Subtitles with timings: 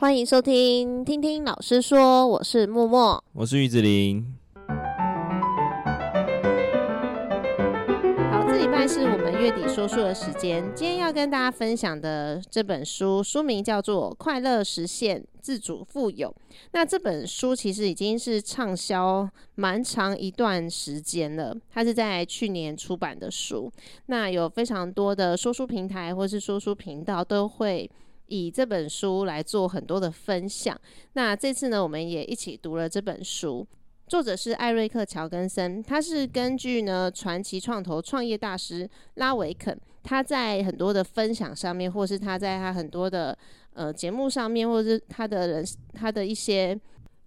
[0.00, 4.24] 欢迎收听，听听老师说，我是默默，我是玉子陵。
[8.30, 10.62] 好，这礼拜是我们月底说书的时间。
[10.72, 16.28] 今天要跟大家分享的这本书，书名叫做《快乐实现自主富有》。
[16.70, 23.68] 那这本书其实已经是畅销蛮长一段时间了，它是在去年出版的书。
[24.06, 27.90] 那有非常多的说书平台或是说书频道都会。
[28.28, 30.78] 以这本书来做很多的分享。
[31.12, 33.66] 那这次呢，我们也一起读了这本书。
[34.06, 43.36] 作者是艾瑞克·乔根森，他是根据呢传奇创投创业大师拉维肯，他在很多的分享上面，或是他在他很多的
[43.74, 46.74] 呃节目上面，或者是他的人他的一些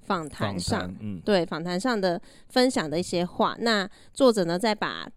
[0.02, 3.56] 访谈上，嗯，对访谈上的分享的一些话。
[3.59, 5.08] 那作者呢，再把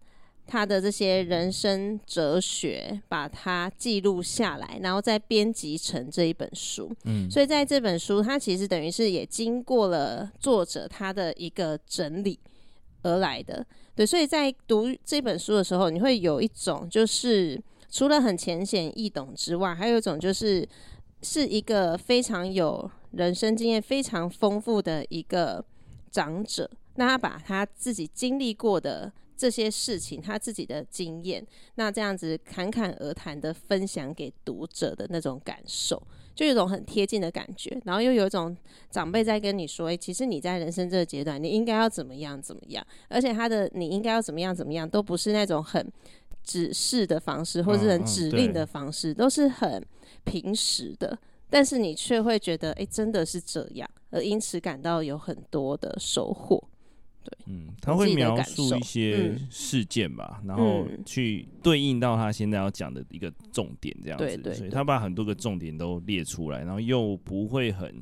[0.47, 6.95] 他的这些人生哲学，把它记录下来，然后再编辑成这一本书。
[7.05, 12.39] 嗯，所以在这本书，它其实等于是也经过了作者他的一个整理
[13.01, 13.65] 而来的。
[13.95, 17.59] 对，所以在读这本书的时候，你会有一种就是
[17.89, 20.67] 除了很浅显易懂之外，还有一种就是
[21.23, 25.65] 是一个非常有人生经验、非常丰富的一个
[26.11, 29.11] 长者，那他把他自己经历过的。
[29.37, 36.01] 这些事情，他自己的经验，那这样子侃侃而谈的分享给读者的那种感受，
[36.33, 38.55] 就有一种很贴近的感觉，然后又有一种
[38.89, 45.91] 长辈在跟你说，欸，其实你在人生这个阶段，你应该要怎么样怎么样，而且他的你应该要怎么样怎么样，都不是那种很
[46.43, 49.85] 指示的方式，或是很指令的方式，都是很
[50.23, 51.17] 平实的，
[51.49, 56.63] 但是你却会觉得，欸，真的是这样，而因此感到有很多的收获。
[57.25, 64.53] 对，嗯，他会描述一些事件吧，嗯、然后去对应到他现在要讲的一个重点，这样子。
[64.53, 67.93] 所以他把很多个重点都列出来，然后又不会很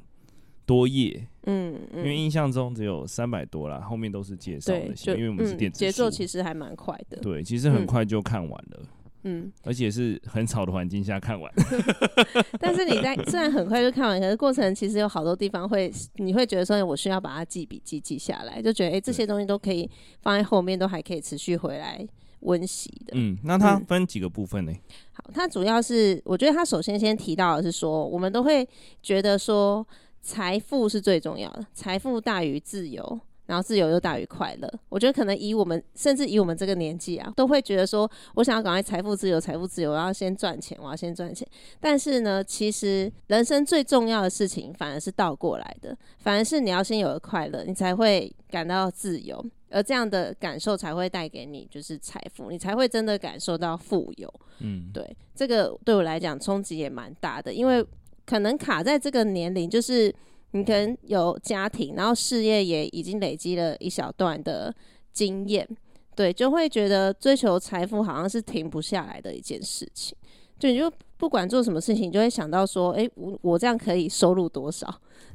[0.65, 7.17] 多页，嗯，嗯，因为印象中只有三百多啦，后面都是介绍的，因为我们是电子书，节奏其实还蛮快的。
[7.17, 8.79] 对，其实很快就看完了。
[9.23, 11.51] 嗯嗯，而且是很吵的环境下看完，
[12.59, 19.89] 但是你在虽然很快就看完，可是过程其实有好多地方会，你会觉得说，我需要把它记笔记记下来，就觉得哎、欸，这些东西都可以
[20.21, 22.05] 放在后面，都还可以持续回来
[22.41, 23.13] 温习的。
[23.15, 24.71] 嗯，那它分几个部分呢？
[24.71, 24.79] 嗯、
[25.13, 28.67] 好，它主要是我觉得它首先先提到的是说，我们都会
[29.01, 29.87] 觉得说，
[30.21, 33.21] 财富是最重要的，财富大于自由。
[33.45, 41.45] 然后自由又大于快乐，我觉得可能以我们，甚至以我们这个年纪啊，都会觉得说，我想要赶快财富自由，财富自由，我要先赚钱，我要先赚钱。
[41.79, 54.33] 但是呢，其实人生最重要的事情反而是倒过来的，反而是你要先有了快乐，你才会感到自由，而这样的感受才会带给你就是财富，你才会真的感受到富有。
[54.59, 57.85] 嗯，对，这个对我来讲冲击也蛮大的，因为
[58.25, 60.15] 可能卡在这个年龄就是。
[60.53, 64.73] 你可能有家庭，然后事业也已经累积了一小段的
[65.11, 65.67] 经验，
[66.15, 70.15] 对，就会觉得追求财富好像是停不下来的一件事情。
[70.59, 74.87] 就你就不管做什么事情，你就会想到说，哎、欸，我我这样可以收入多少？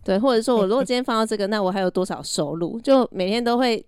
[0.05, 2.81] 对，或者说我如果今天放到这个，那我还有多少收入？
[2.81, 3.85] 就每天都会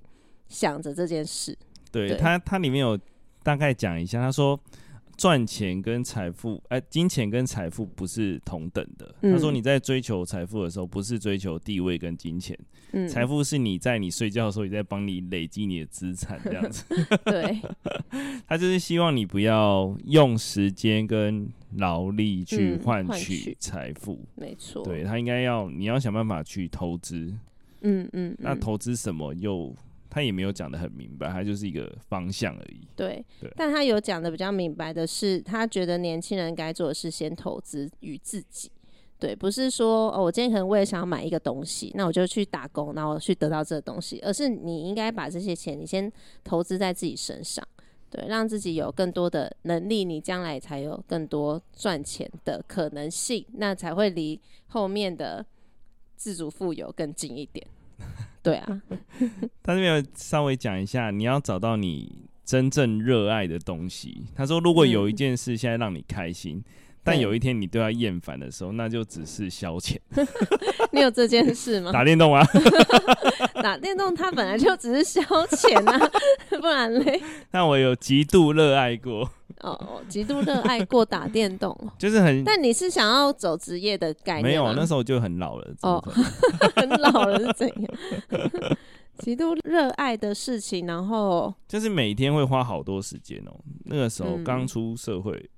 [0.49, 1.57] 想着这件事。
[1.93, 2.99] 对，对他，他里面有
[3.43, 4.59] 大概讲一下，他说。
[5.21, 9.15] 赚钱跟财富，哎、欸，金钱跟财富不是同等的。
[9.21, 12.59] 嗯、他说你在追求财富的时候，不是追求地位跟金钱，
[13.07, 16.87] 财、嗯、富是你在你睡觉的时候，也在帮你累积你的资产，这样子。
[17.27, 17.61] 对，
[18.49, 24.19] 他就是希望你不要用时间跟劳力去换取财富。
[24.37, 27.27] 没错，对，他应该要，你要想办法去投资。
[27.83, 29.77] 嗯嗯，嗯，那投资什么又？
[30.11, 32.87] 他也没有讲的很明白，他就是一个方向而已。
[32.97, 38.71] 对，对，但他有讲的比较明白的是，他觉得年轻人该做的是先投资于自己。
[39.21, 46.11] 对，不是说哦，我今天可能为了想要买一个东西，那我就去打工，然后去得到这个东西，而是你应该把这些钱，你先
[46.43, 47.63] 投资在自己身上，
[48.09, 55.45] 对，让自己有更多的能力，你将来才有更多赚钱的可能性，那才会离后面的
[56.17, 57.67] 自主富有更近一点。
[58.43, 58.81] 对啊，
[59.63, 64.25] 他这边有稍微讲一下，你要找到你真正热爱的东西。
[64.35, 66.65] 他说，如果有一件事现在让你开心，嗯、
[67.05, 69.97] 但有一天你对他厌烦的时候，那就只是消遣。
[70.93, 71.93] 你有这件事吗？
[71.93, 72.43] 打电动啊，
[73.63, 76.11] 打电动，它本来就只是消遣啊，
[76.61, 77.23] 不然嘞？
[77.51, 79.31] 但我有极度热爱过。
[79.63, 82.43] 哦，极度热爱过打电动， 就是很。
[82.45, 84.45] 但你是想要走职业的概念？
[84.45, 85.75] 没有，那时候就很老了。
[85.83, 86.03] 哦，
[86.77, 87.91] 很老了是怎样？
[89.19, 93.53] 极度热爱的事情，然后就是每天会花好多时间哦。
[93.85, 95.51] 那个时候刚出社会，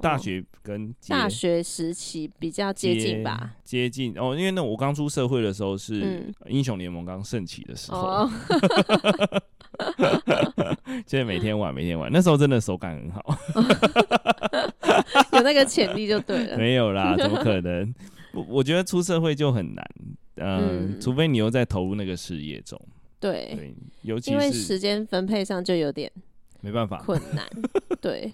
[0.00, 8.30] 大学跟大学时期比较接近吧，接，近哦，因为那我刚出社会的时候是嗯英雄联盟刚盛起的时候，哦，
[11.06, 13.36] 现在每天玩，每天玩，那时候真的手感很好，
[15.36, 16.56] 有那个潜力就对了。
[16.56, 17.92] 没有啦，怎么可 能？
[18.32, 19.84] 我我觉得出社会就很难，
[20.36, 22.80] 呃、嗯，除非你又在投入那个事业中，
[23.18, 26.10] 对，对，尤其是因为时间分配上就有点
[26.60, 27.44] 没办法困难，
[28.00, 28.32] 对。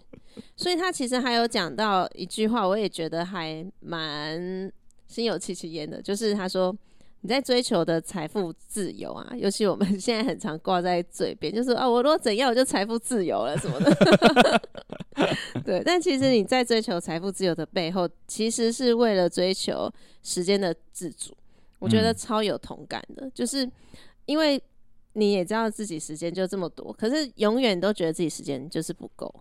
[0.56, 4.72] 所以他其实还有讲到一句话，我也觉得还蛮
[5.06, 6.74] 心有戚戚焉的，就是他说
[7.22, 14.62] 你在追求的财富自由啊，尤其我们现在很常挂在嘴边，就是啊，我如果怎样我就财富自由了什么的。
[15.64, 19.92] 对，但其实你在追求财富自由的背后，其实是为了追求
[20.22, 21.36] 时间的自主。
[21.78, 23.70] 我觉得超有同感的，嗯、就是
[24.24, 24.62] 因为
[25.14, 29.34] 你也知道自己时间就这么多，可是永远都觉得自己时间就是不够。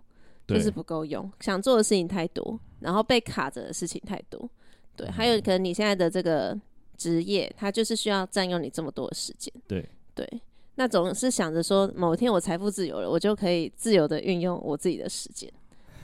[0.55, 4.49] 就是不够用，想做的事情太多，然后被卡着的事情太多，
[4.95, 6.59] 对，还有可能你现在的这个
[6.97, 9.87] 职业，它就是需要占用你这么多的时间，对。
[10.15, 10.27] 对，
[10.75, 15.49] 那总是想着说，某一天我财富自由了，我就可以自由的运用我自己的时间，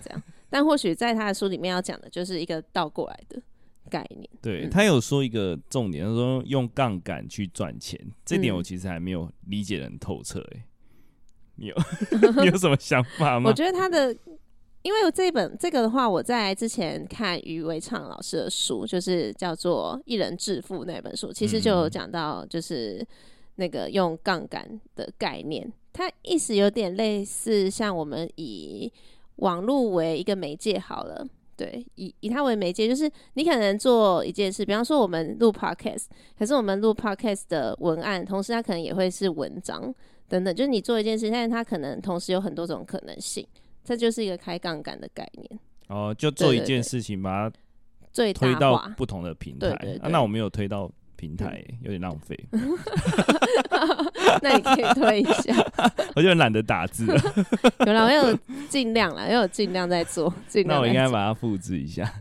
[0.02, 0.24] 这样。
[0.50, 3.42] 但或许在他的书里面要讲的就是一个倒过来的
[3.90, 4.30] 概念。
[4.42, 10.66] 对，他有说一个重点，他说用杠杆去赚钱，这点我其实还没有理解的很透彻，哎，
[11.56, 11.76] 你有
[12.42, 13.50] 你有什么想法吗？
[13.50, 14.16] 我觉得他的。
[14.84, 23.04] 因为这本这个的话，我在之前看余维畅老师的书，就是叫做《一人致富》那本书，其实就有讲到，就是
[23.56, 28.94] 那个用杠杆的概念，它意思有点类似，像我们以
[29.38, 31.26] 网络为一个媒介好了，
[31.58, 36.06] 对，以以它为媒介，就是你可能做一件事，比方说我们录 podcast，
[36.38, 39.92] 可是我们录 podcast 的文案，同时它可能也会是文章
[40.28, 43.46] 等等，就是你做一件事，但是它可能同时有很多种可能性。
[43.84, 47.56] 这就是一个开杠杆的概念哦，就做一件事情，把它
[48.12, 50.00] 最推到不同的平台。
[50.10, 52.36] 那我没有推到平台，有点浪费。
[54.42, 55.56] 那你可以推一下。
[56.18, 57.22] 我就懒得打字了。
[57.86, 58.40] 有啦，我有
[58.70, 60.34] 尽量啦，因为我尽量在做。
[60.48, 60.78] 尽量。
[60.78, 62.12] 那我应该把它复制一下，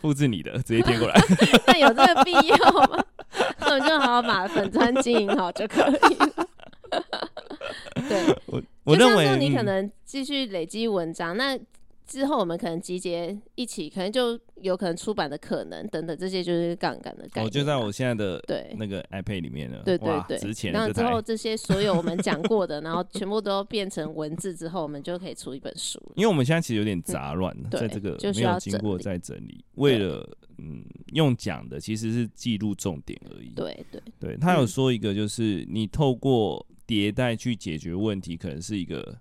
[0.00, 1.14] 复制你的，直接贴过来。
[1.68, 2.56] 那有这个必要
[2.88, 3.04] 吗？
[3.60, 6.48] 那我就好好把粉砖经营好就可以了。
[8.08, 11.58] 对，我我认为你可能继续累积文章，嗯、那
[12.04, 17.44] 之后我们可能集结一起，可能就有可能出版的可能等等，这些就是杠杆的概念。
[17.44, 20.72] 我就在我现在的对那个 iPad 里面了，对对对，值钱。
[20.72, 25.98] 然后之后这些所有我们讲过的， 然后全部都变成文字之后，我们就可以出一本书。
[26.16, 30.28] 因为我们现在其实有点杂乱、嗯，在这个没有经过再整理，为了
[30.58, 33.50] 嗯用讲的其实是记录重点而已。
[33.54, 36.66] 对对对，他有说一个就是你透过。
[36.86, 39.16] 迭代去解决问题，可能是一个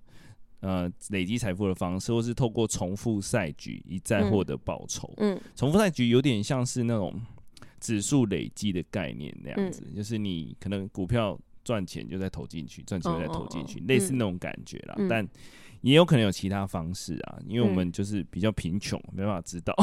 [0.61, 5.13] 呃累积财富的方式，或是透过重复赛局一再获得报酬。
[5.17, 7.19] 嗯，嗯重复赛局有点像是那种
[7.79, 14.95] 指数累积的概念那样子，嗯，就是你可能股票赚钱就再投进去，赚钱就再投进去，哦哦哦，类似那种感觉啦。
[14.97, 15.27] 嗯，但
[15.81, 19.73] 也有可能有其他方式啊，因为我们就是比较贫穷，没办法知道。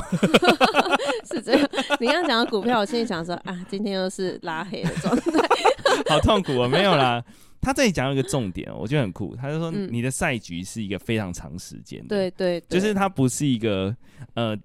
[1.27, 1.69] 是这样。
[1.99, 5.49] 你刚刚讲到股票，我心里想说啊，今天又是拉黑的状态，
[6.09, 6.69] 好痛苦啊！
[6.69, 7.23] 没有啦。
[7.61, 9.35] 他这里讲一个重点，我觉得很酷。
[9.37, 13.95] 他就说，你的赛局是一个非常长时间的，嗯，对对，就是它不是一个
[14.35, 14.57] 呃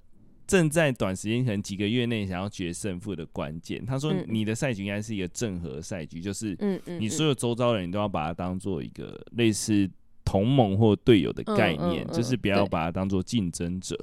[0.45, 3.83] 正在短时间可能几个月内想要决胜负的关键。
[3.85, 6.57] 他说，你的赛局应该是一个正和赛局，就是
[6.99, 9.89] 你所有周遭的人都要把它当做一个类似
[10.23, 13.97] 同盟或队友的概念，就是不要把它当做竞争者。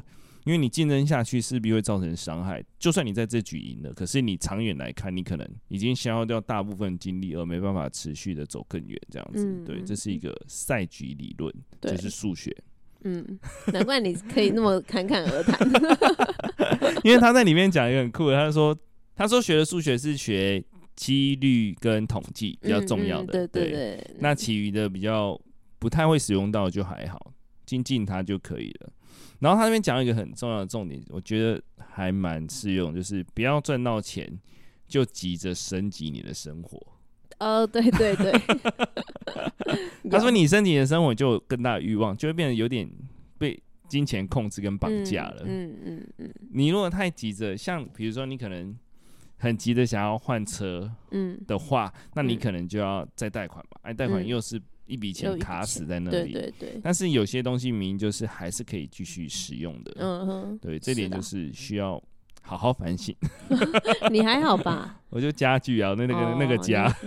[0.45, 8.99] 因为你竞争下去势必会造成伤害，就算你在这局赢了，可是你长远来看，你可能已经消耗掉大部分精力，而没办法持续的走更远。
[9.11, 12.57] 这样子，嗯，对，这是一个赛局理论，就是数学。
[13.03, 13.39] 嗯，
[13.73, 15.59] 难怪你可以那么侃侃而谈。
[17.05, 18.77] 因为他在里面讲一个很酷的，他说，
[19.17, 20.63] 他说学的数学是学
[20.97, 25.41] 几率跟统计比较重要的，嗯嗯，对对对，对，那其余的比较
[25.79, 27.33] 不太会使用到就还好，
[27.65, 28.93] 精进它就可以了。
[29.41, 34.31] 然后他那边讲一个很重要的重点，我觉得还蛮适用，就是不要赚到钱
[34.87, 36.81] 就急着升级你的生活。
[37.39, 38.33] 哦，对对对。
[40.11, 42.91] 他说你升级你的生活就有更大的欲望，就会变得有点
[43.39, 45.43] 被金钱控制跟绑架了。
[45.47, 46.35] 嗯嗯嗯，嗯。
[46.53, 48.77] 你如果太急着，像比如说你可能
[49.39, 54.61] 很急着想要换车，嗯的话，那你可能就要再贷款吧，哎，贷款又是。
[54.91, 56.81] 一笔钱卡死在那里，对对对。
[56.83, 60.59] 但是有些东西明明就是还是可以继续使用的，嗯哼。
[60.59, 62.03] 对，这点就是需要
[62.43, 63.15] 好好反省。
[64.11, 65.01] 你还好吧？
[65.09, 66.93] 我就家具啊，那那个、哦、那个家。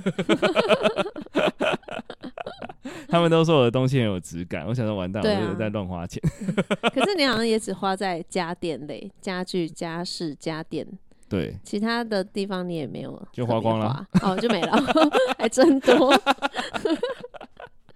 [3.08, 6.20] 他们都说我的东西很有质感，我想说完蛋，我就在乱花钱。
[6.94, 10.88] 可是你好像也只花在家电类、家具、家饰、家电，
[11.30, 14.84] 对，其他的地方你也没有，就花光了，哦，就没了，
[15.38, 16.12] 还真多。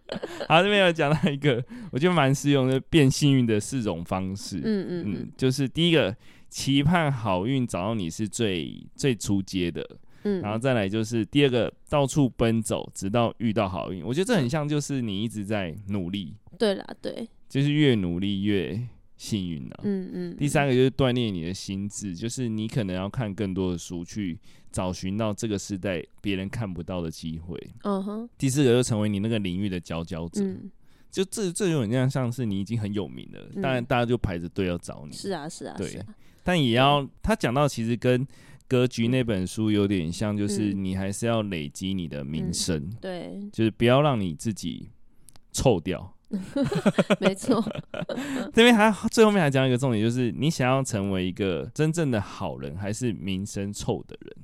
[0.47, 4.57] 好，这边有讲到一个，我觉得蛮适用的变幸运的四种方式。
[4.57, 6.15] 嗯嗯嗯，嗯，就是第一个，
[6.49, 9.85] 期盼好运找到你是最最初阶的。
[10.23, 14.03] 嗯，然后再来就是第二个，到处奔走，直到遇到好运。
[14.03, 16.33] 我觉得这很像，就是你一直在努力。
[16.57, 18.79] 对啦，对，就是越努力越
[19.15, 19.79] 幸运啊。
[19.83, 20.35] 嗯嗯。
[20.35, 24.37] 第三个就是锻炼你的心智，就是你可能要看更多的书，去
[24.77, 27.57] 找寻到这个时代别人看不到的机会。
[27.83, 28.29] 嗯哼。
[28.37, 30.43] 第四个就成为你那个领域的佼佼者。
[30.43, 30.69] 嗯。
[31.09, 35.15] 就这这有点像像是你已经很有名了，当然大家就排着队要找你。
[35.15, 35.75] 是啊是啊。
[35.75, 35.99] 对。
[36.43, 38.27] 但也要他讲到，其实跟。
[38.69, 44.89] 格局那本书有点像，就是你还是要累积你的名声，嗯，对，就是不要让你自己
[45.53, 46.13] 臭掉。
[47.21, 47.63] 没错。
[48.53, 54.35] 这边还最后面还讲一个重点，就是你想要成为一个真正的好人，还是名声臭的人？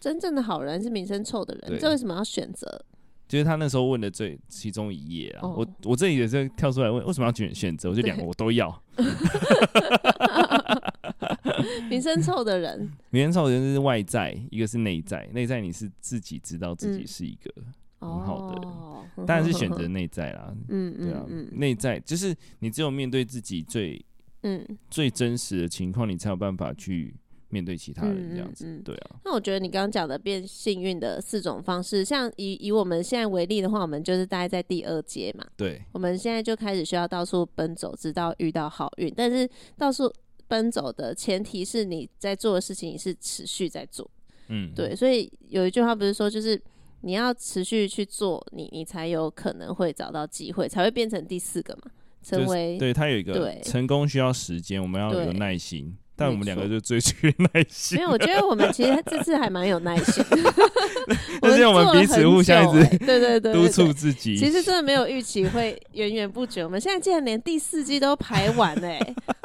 [0.00, 2.84] 真正的好人是名声臭的人，这为什么要选择？
[3.28, 7.90] 就是他那时候问的最其中一页啊，哦、我我这里也是跳出来问，为什么要选选择？
[7.90, 8.82] 我就两个我都要。
[11.90, 15.28] 名声臭的人，名声臭的人是外在，一个是内在。
[15.32, 17.52] 内在你是自己知道自己是一个
[17.98, 18.70] 很好的人，
[19.16, 20.54] 嗯、 当然是选择内在啦。
[20.68, 24.00] 嗯对啊，内、嗯、在就是你只有面对自己最
[24.42, 27.12] 嗯最真实的情况，你才有办法去。
[27.48, 29.16] 面对其他人这样子，嗯嗯嗯、对啊。
[29.24, 35.46] 那我觉得你刚刚讲的变幸运的四种方式，像以以我们现在为例的话，我们就是大概在第二阶嘛。
[35.56, 35.80] 对。
[35.92, 39.12] 我们现在就开始需要到处奔走，直到遇到好运。
[39.16, 40.12] 但是到处
[40.48, 44.10] 奔走的前提是你在做的事情你是持续在做。
[44.48, 44.72] 嗯。
[44.74, 46.60] 对，所以有一句话不是说，就是
[47.02, 51.90] 你要持续去做，你你才有可能会找到机会，才会变成第四个嘛。
[52.22, 55.96] 成为、就是、对，它有一个对成功需要时间，我们要有耐心。
[56.18, 57.98] 但我们两个就最缺耐心。
[57.98, 60.54] 没有，我觉得我们其实这次还蛮有耐心的。
[61.42, 64.36] 但是我们彼此互相一直对对对督促自己。
[64.36, 66.64] 其实真的没有预期会源源不绝。
[66.64, 68.98] 我们现在竟然连第四季都排完哎，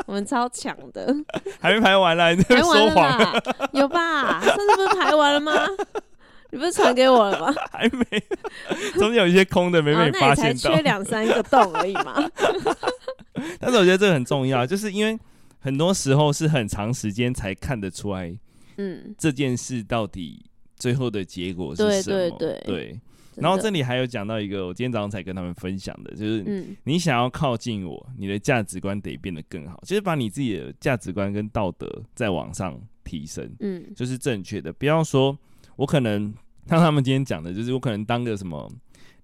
[0.06, 1.14] 我们超强的。
[1.60, 3.42] 还没排完啦，你在说谎？
[3.74, 4.42] 有吧？
[4.42, 5.54] 上次不是排完了吗？
[6.52, 7.54] 你不是传给我了吗？
[7.72, 8.24] 还没，
[8.94, 10.70] 中间有一些空的没被你发现到。
[10.70, 12.24] 才缺两三个洞而已嘛。
[13.60, 15.20] 但是我觉得这个很重要，就是因为。
[15.62, 18.38] 很多时候是很长时间才看得出来，
[18.78, 20.44] 嗯，这件事到底
[20.76, 22.30] 最后的结果是什么？
[22.30, 23.00] 对对对，对。
[23.36, 26.44] 然后这里还有讲到一个，我今天早上才跟他们分享的，就是
[26.84, 34.74] 你想要靠近我，你的价值观得变得更好，就是把你自己的价值观跟道德再往上提升，嗯，就是正确的。
[34.74, 35.38] 不要说
[35.78, 36.34] 我可能
[36.68, 38.70] 像他们今天讲的，就是我可能当个什么。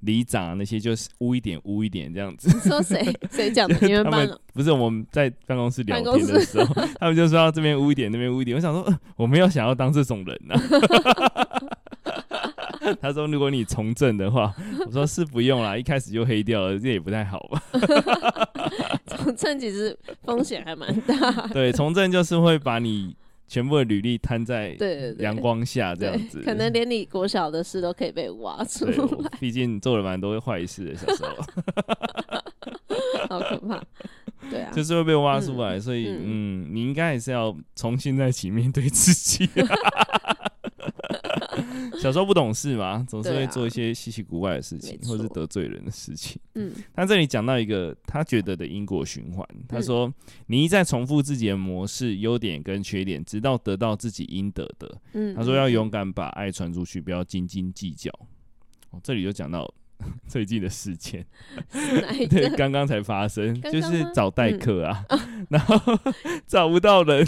[0.01, 2.49] 里长那些就是污一点污一点这样子。
[2.53, 3.75] 你说谁 谁讲的？
[3.81, 8.55] 你们班不是我们在办公室聊天的时候， 他们就说要这边污一点，那边污一点。
[8.55, 10.61] 我想说，呃、我没有想要当这种人呐、啊。
[13.01, 14.53] 他说，如果你从政的话，
[14.85, 17.61] 我说是不用啦，一开始就黑掉了，这也不太好吧。
[19.07, 21.47] 从政其实风险还蛮大。
[21.47, 23.15] 对，从政就是会把你。
[23.47, 24.77] 全部的履历摊在
[25.19, 29.31] 阳光下，这样子，可能连你国小的事都可以被挖出来。
[29.39, 31.35] 毕竟做了蛮多坏事的，小时候，
[33.29, 33.81] 好可怕。
[34.49, 39.49] 对啊，就是会被挖出来，嗯、所以嗯，嗯，你应该还是要重新再起面对自己。
[42.01, 46.39] 小时候不懂事嘛，总是会做一些稀奇古怪的事情，啊、或是得罪人的事情。
[46.55, 49.47] 嗯，他这里讲到一个他觉得的因果循环。
[49.67, 50.13] 他说：“嗯、
[50.47, 58.11] 你一再重复自己的模式、优点跟缺点，直到得到自己应得的。”嗯，他说要勇敢把爱传出去，不要斤斤计较。
[58.91, 59.71] 哦，这里就讲到
[60.27, 61.25] 最近的事件，
[62.29, 65.75] 对，刚刚才发生，就是找代课啊，嗯、 然后
[66.45, 67.25] 找不到人。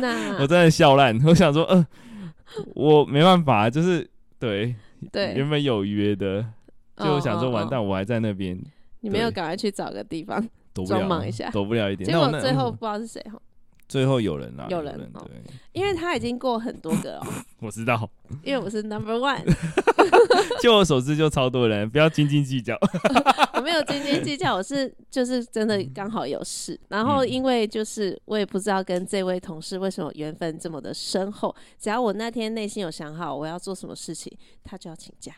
[0.00, 1.86] 那我真的笑烂，我想说，嗯、呃。
[2.74, 4.74] 我没办法，就是对
[5.12, 6.44] 对，原本有约的，
[6.96, 8.58] 就想说完蛋，我还在那边。
[9.00, 10.44] 你没有赶快去找个地方
[10.86, 12.08] 装忙一下，躲不了一点。
[12.08, 13.40] 结果最后不知道是谁哈。
[13.88, 17.26] 最后有人啊，有人对，因为他已经过很多个哦。
[17.60, 18.08] 我知道，
[18.44, 19.42] 因为我是 number one。
[20.60, 22.76] 就我所知，就超多人，不要斤斤计较。
[23.54, 34.30] 我没有斤斤计较，我是就是真的刚好有事，然后因为就是我也不知道跟这位同事为什么缘分这么的深厚，只要我那天内心有想好我要做什么事情，
[34.62, 35.32] 他就要请假。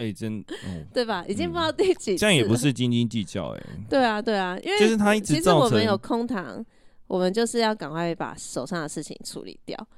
[0.00, 0.44] 哎，真
[0.92, 1.24] 对吧？
[1.28, 3.62] 已经不知道第几次，这样也不是斤斤计较哎。
[3.88, 6.64] 对啊，对啊，因为就是他一直其实我们有空堂。
[7.08, 9.88] 我们就是要赶快把手上的事情处理掉，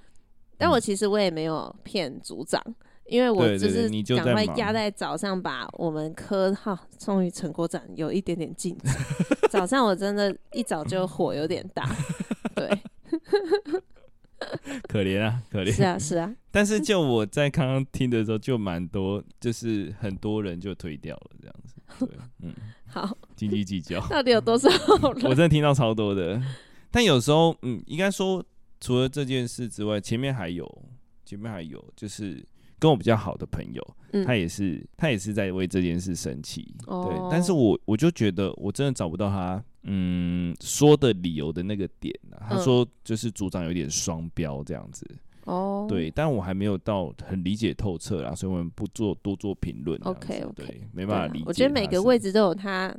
[0.56, 2.62] 但我其实我也没有骗组长，
[3.06, 8.94] 因为我就是赶快压在早上，把我们科哈终于成果展有一点点进展。
[9.50, 11.84] 早上我真的一早就火有点大，
[12.54, 12.70] 对，
[14.88, 15.72] 可怜啊，可怜。
[15.72, 16.32] 是啊，是啊。
[16.52, 21.74] 但是就我在刚刚听的时候，就蛮多，就是很多人就推掉了这样子。
[22.06, 22.08] 对，
[22.42, 22.54] 嗯，
[22.86, 24.00] 好，斤斤计较。
[24.06, 24.68] 到底有多少？
[25.24, 26.40] 我真的听到超多的。
[26.90, 28.44] 但有时候，嗯，应该说，
[28.80, 30.66] 除了这件事之外，前面还有，
[31.24, 32.44] 前面还有，就是
[32.78, 36.74] 跟我比较好的朋友，嗯、他也是，他也是在为这件事生气。
[36.86, 45.06] 哦、对，但是我我就觉得，我真的找不到他，嗯，说的理由的那个点、啊、他说，就是组长有点双标这样子。
[45.44, 49.98] 哦、嗯，对，但我还没有到很理解透彻啦，所以我们不做多做评论。
[50.02, 51.44] OK OK，对，没办法理解。
[51.46, 52.94] 我觉得每个位置都有他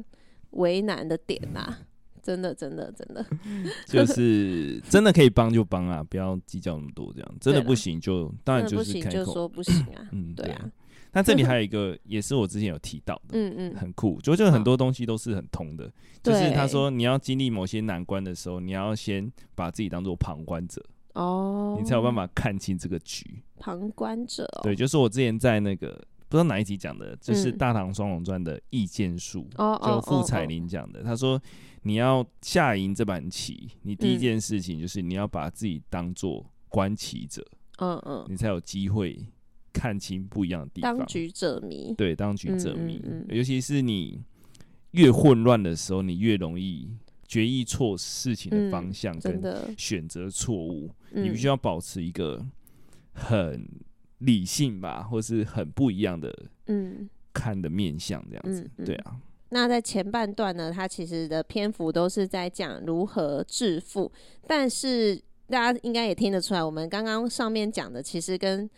[0.52, 1.80] 为难的点呐、啊。
[2.22, 3.26] 真的，真的，真的，
[3.86, 10.70] 就是真的可以帮就帮啊，不要计较那么多，这样真的不行就当然就是开口就说不行啊， 嗯，对啊。
[11.14, 15.92] 那这里还有一个也是我之前有提到的，嗯嗯，很酷，就就很多东西都是很通的，
[16.24, 20.82] 就是他说你要经历某些难关的时候，你要先把自己当做旁观者
[21.16, 23.44] 哦，你才有办法看清这个局。
[23.60, 26.02] 旁观者，对，就是我之前在那个。
[26.32, 31.04] 不知道哪一集讲的，就是《大唐双龙传》的意见术，就傅彩玲讲的。
[31.04, 31.38] 他说，
[31.82, 37.46] 你要下赢这盘棋，你第一件事情就是你要把自己当做观棋者，
[37.80, 39.28] 嗯嗯，你才有机会
[39.74, 41.00] 看清不一样的地方。
[41.00, 43.04] 当局者迷，对，当局者迷。
[43.28, 44.22] 尤其是你
[44.92, 46.90] 越混乱的时候，你越容易
[47.28, 50.90] 决议错事情的方向，跟选择错误。
[51.12, 52.46] 你必须要保持一个
[53.12, 53.68] 很。
[54.22, 56.34] 理性吧，或是很不一样的，
[56.66, 59.16] 嗯，看的面相这样子，嗯嗯、对啊。
[59.50, 64.12] 那在前半段呢，它其实的篇幅都是在讲如何致富，
[64.48, 68.70] 但是大家应该也听得出来，我们刚刚上面讲的其实跟。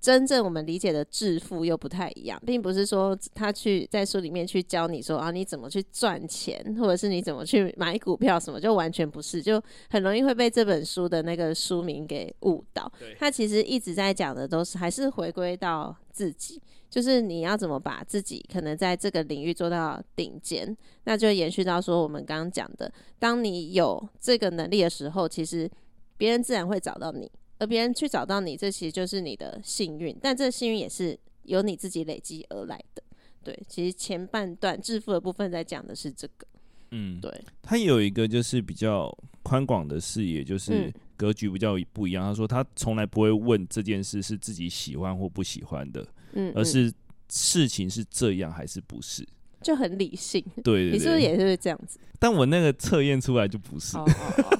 [0.00, 12.90] 真正我们理解的致富又不太一样，并不是说他去在书里面去教你说啊，你怎么去赚钱，或者是你怎么去买股票什么，就完全不是，就很容易会被这本书的那个书名给误导。
[13.18, 25.68] 他其实一直在讲的都是还是回归到自己，就是你要怎么把自己可能在这个领域做到顶尖，那就延续到说我们刚刚讲的，当你有这个能力的时候，其实
[26.16, 27.28] 别人自然会找到你。
[27.58, 33.02] 而别人去找到你，这其实就是你的幸运，但这幸运也是由你自己累积而来的。
[33.42, 36.46] 对，其实前半段致富的部分在讲的是这个。
[36.90, 37.30] 嗯，对。
[37.62, 42.24] 他有一个就是比较宽广的视野，就是格局比较不一样。
[42.24, 46.92] 他说他从来不会问这件事是自己喜欢或不喜欢的，嗯，而是
[47.28, 49.26] 事情是这样还是不是，
[49.62, 50.44] 就很理性。
[50.64, 51.98] 对，你是不是也是这样子？
[52.18, 53.96] 但我那个测验出来就不是。
[53.96, 54.54] Oh, oh, oh.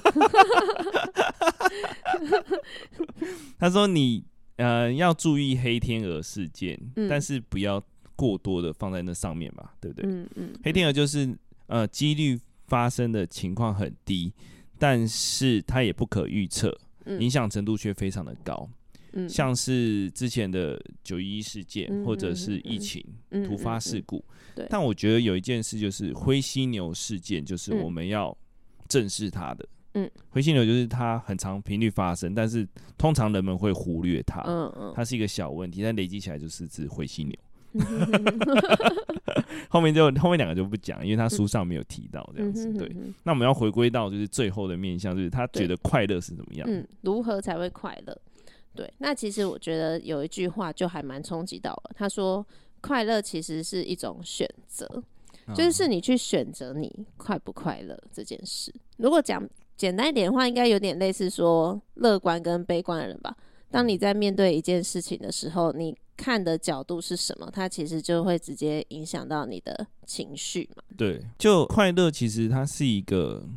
[3.57, 4.23] 他说：“你
[4.57, 7.81] 呃要注意黑天鹅事件，嗯、但是不要
[8.15, 10.09] 过多的放在那上面吧，对不对？
[10.09, 11.35] 嗯嗯、黑天鹅就是
[11.67, 14.33] 呃几率发生的情况很低，
[14.77, 18.69] 但是它也不可预测，嗯、影响程度却非常的高。
[19.13, 24.23] 嗯、像是之前的九一一事件，嗯、或者是疫情、嗯、突发事故。
[24.55, 28.37] 对，但我觉得有一件事就是灰犀牛事件，就是我们要
[28.87, 29.67] 正视它的。”
[30.03, 34.41] 嗯，灰犀牛就是它很长频率发生，但是通常人们会忽略它。
[34.45, 37.35] 嗯嗯，它是一个小问题，但累积起来就是只灰犀牛。
[39.69, 42.73] 后面就后面两个就不讲，因为他书上没有提到这样子。
[42.73, 42.91] 对，
[43.23, 46.67] 那我们要回归到就是最后的面向，就是他觉得快乐是怎么样？
[46.67, 48.21] 嗯，如何才会快乐？
[48.73, 51.91] 对，那其实我觉得有一句话就还蛮冲击到了。
[51.95, 52.43] 他说，
[52.81, 55.03] 快乐其实是一种选择，
[55.53, 58.73] 就是你去选择你快不快乐这件事。
[58.97, 59.47] 如果讲。
[59.79, 63.33] 简单一点的话，应该有点类似说乐观跟悲观的人吧。
[63.71, 70.83] 当你在面对一件事情的时候，你看的角度是什么，它其实就会直接影响到你的情绪嘛。
[70.97, 73.47] 对，就快乐其实它是一个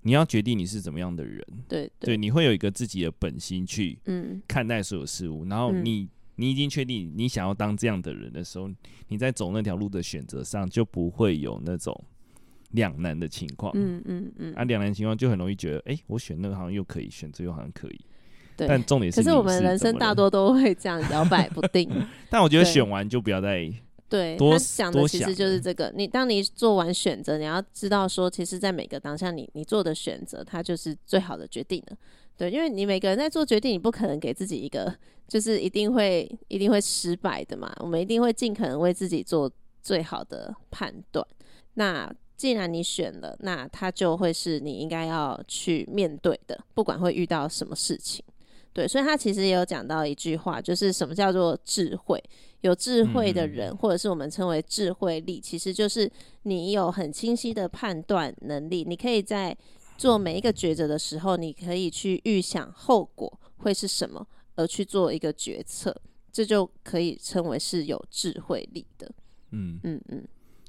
[0.00, 1.44] 你要决定你是怎么样的人。
[1.68, 8.70] 对对，对，你会有一个自己的本心去嗯看待所有事物，嗯、然后你你已经确定你想要当这样的人的时候，
[9.08, 12.02] 你在走那条路的选择上就不会有那种。
[12.72, 18.00] 两难的情况，嗯嗯嗯，啊，两难情况就很容易觉得，哎、欸，我选那个好像又可以，选这个又好像可以，
[18.56, 18.66] 对。
[18.66, 21.90] 但重点是，可是我们人生大多都会这样摇摆不定。
[22.28, 23.72] 但我觉得选完就不要再
[24.08, 25.92] 对，多想的其实就是这个。
[25.94, 31.96] 你当你做完选择，你要知道说，其实，在每个当下你，你你做的选择，它就是最好的决定了。
[32.36, 34.94] 对，因为你每个人在做决定，你不可能给自己一个
[35.26, 37.70] 就是一定会一定会失败的嘛。
[37.80, 39.50] 我们一定会尽可能为自己做
[39.82, 41.26] 最好的判断。
[41.74, 48.24] 那既然你选了，那它就会是你应该要去面对的，不管会遇到什么事情。
[48.72, 52.22] 对，所以他其实也有讲到一句话，就是什么叫做智慧？
[52.60, 56.08] 有智慧的人，嗯、或者是我们称为智慧力，其实就是
[56.42, 59.56] 你有很清晰的判断能力，你可以在
[59.96, 64.24] 做每一个抉择的时候，你可以去预想后果会是什么，
[64.54, 65.96] 而去做一个决策，
[66.30, 69.10] 这就可以称为是有智慧力的。
[69.50, 70.24] 嗯嗯嗯。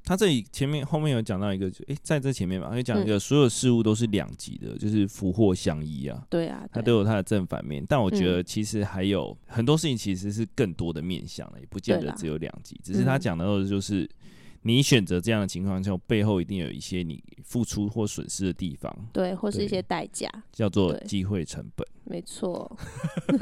[0.10, 6.26] 他这里前面后面有讲到一个，诶、欸，在这前面嘛，他讲一个所有事物都是两极的，嗯、就是福祸相依啊。
[6.32, 12.76] 对啊，它都有它的正反面，但我觉得其实还有很多事情其实是更多的面向的，也不见得只有两极。
[12.84, 14.10] 只是他讲的就是
[14.63, 21.88] 你选择这样的情况下，背后一定有一些你付出或损失的地方，对，或是一些代价，叫做机会成本。
[22.06, 22.76] 没错。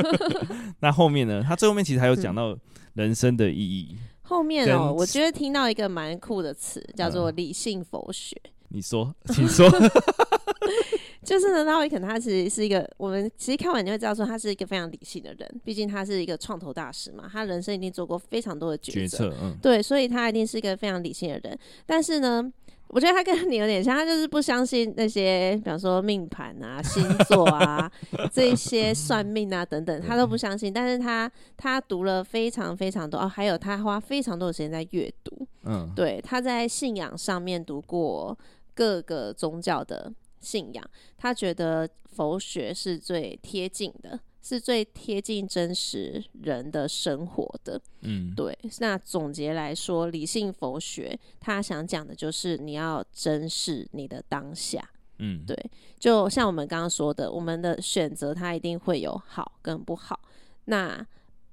[0.81, 1.41] 那后面呢？
[1.41, 2.59] 他最后面其实还有讲到
[2.95, 3.95] 人生的意义。
[4.27, 8.35] 后面哦，我觉得听到一个蛮酷的词，叫做理性佛学。
[8.43, 9.69] 嗯、你说， 请说。
[11.23, 21.57] 就是呢，那威肯他其实是一个，我们其实看完你会知道说他是一个非常理性的人，毕竟他是一个创投大师嘛，他人生一定做过非常多的决策，决策嗯、对，所以他一定是一个非常理性的人。
[21.85, 22.51] 但是呢。
[22.89, 27.91] 我觉得他跟你有点像，他就是不相信那些，比方说命盘啊、星座啊
[28.31, 30.71] 这些算命啊等等，他都不相信。
[30.71, 35.47] 但是他他读了非常非常多哦，还有他花非常多的时间在阅读。
[35.63, 38.37] 嗯，对，他在信仰上面读过
[38.73, 40.83] 各个宗教的信仰，
[41.17, 44.19] 他觉得佛学是最贴近的。
[44.47, 48.57] 是最贴近真实人的生活的，嗯，对。
[48.79, 55.53] 那总结来说，理性佛学他想讲的就是你要珍视你的当下，嗯，对。
[55.99, 60.17] 就像我们刚刚说的，我们的选择它一定会有好跟不好。
[60.63, 61.05] 那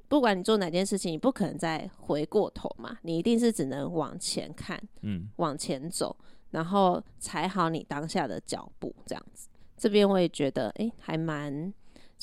[0.07, 6.17] 不管你做哪件事情，你不可能再回过头嘛，你一定是只能往前看，嗯，往前走，
[6.53, 9.49] 然后踩好你当下的脚步，这样子。
[9.77, 11.75] 这边我也觉得，哎、欸，还蛮。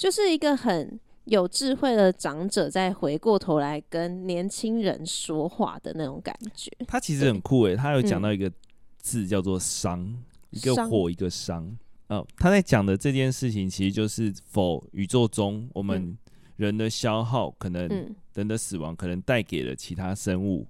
[0.01, 6.71] 就是一个很有智慧的长者，在回过头来跟年轻人说话的那种感觉。
[6.87, 8.51] 他其实很酷诶，他有讲到一个
[8.97, 11.77] 字叫做“伤”，嗯、一个火，一个伤。
[12.07, 16.17] 哦，他在讲的这件事情，其实就是否宇宙中我们
[16.55, 17.87] 人的消耗，可能
[18.33, 20.65] 人的死亡，可能带给了其他生物。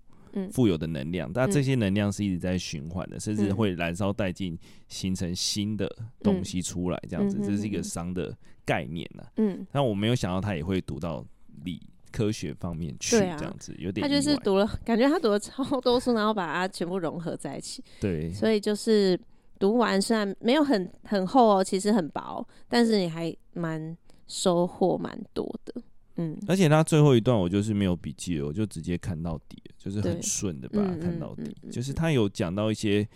[0.52, 5.90] 富有的能量，但这些能量是一直在循环的，嗯、甚至会燃烧殆尽，形成新的
[6.22, 9.32] 东西出来，这样子，嗯、这是一个熵的概念呢、啊。
[9.38, 11.26] 嗯，但我没有想到他也会读到
[11.64, 14.08] 理科学方面去，这样子、啊、有点。
[14.08, 17.84] 他就是读了，感觉他读了超多书，然后把它全部融合在一起。
[18.00, 19.20] 对，所以就是
[19.60, 25.82] 读完虽然没有很很厚哦，其实很薄，但是你还蛮收获蛮多的。
[26.22, 31.56] 嗯，而且他最后一段我就是没有笔记了，我就直接看到底了，就是很顺的把它看到底。
[31.72, 33.08] 就是他有讲到一些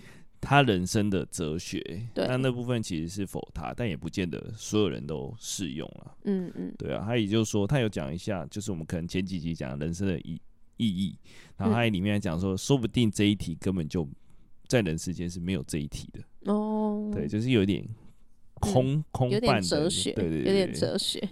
[0.41, 6.17] 他人生的哲学，但那部分其实是否他，但也不见得所有人都适用了。
[6.25, 10.39] 嗯嗯，对啊，他也就是说，他有讲一下，就是我们可能前几集讲人生的意
[10.77, 11.17] 意义，
[11.57, 14.07] 然后他里面讲说，说不定这一题根本就
[14.67, 16.51] 在人世间是没有这一题的。
[16.51, 17.87] 哦，对，就是有点。
[18.59, 21.29] 空空半的，哲学，对对对，有点哲学，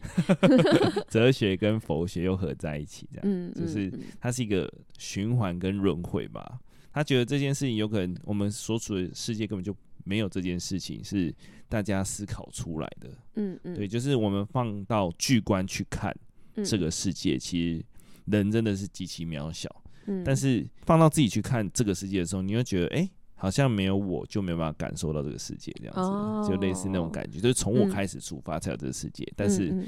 [1.09, 6.59] 哲学跟佛学又合在一起，这样，嗯，就是它是一个循环跟轮回吧。
[6.91, 11.33] 他觉得这件事情有可能，我们所处的世界根本就没有这件事情，是
[11.67, 13.09] 大家思考出来的。
[13.35, 16.15] 嗯嗯，对，就是我们放到巨观去看
[16.63, 17.85] 这个世界，其实
[18.25, 19.83] 人真的是极其渺小。
[20.05, 23.09] 嗯，但是放到自己去看这个世界的时候，你会觉得，哎。
[23.43, 29.85] 好像没有我就没有办法感受到这个世界这样子，哦、就类似那种感觉，就是从我开始出发才有这个世界，嗯、但是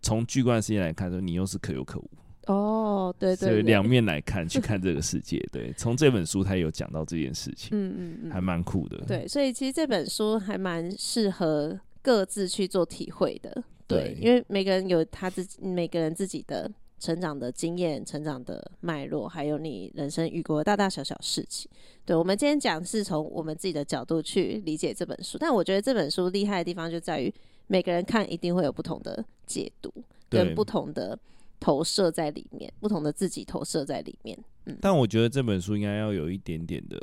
[0.00, 2.10] 从巨观的世界来看，说你又是可有可无。
[2.46, 8.96] 哦，对对，对，两面来看去看这个世界，对， 从这本书他有讲到这件事情，嗯嗯嗯，还蛮酷的。
[9.06, 16.72] 对，所以其实这本书还蛮适合各自去做体会的，对，对因为每个人有他自己，每个人自己的。
[16.98, 21.70] 成长的经验、成长的脉络，还有你人生遇过的大大小小事情。
[22.04, 27.32] 对，我们今天讲是从我们自己的角度去理解这本书，但我觉得这本书厉害的地方就在于
[27.66, 29.92] 每个人看一定会有不同的解读，
[30.28, 31.18] 跟不同的
[31.60, 34.38] 投射在里面，不同的自己投射在里面。
[34.66, 36.98] 嗯，但我觉得这本书应该要有一点点的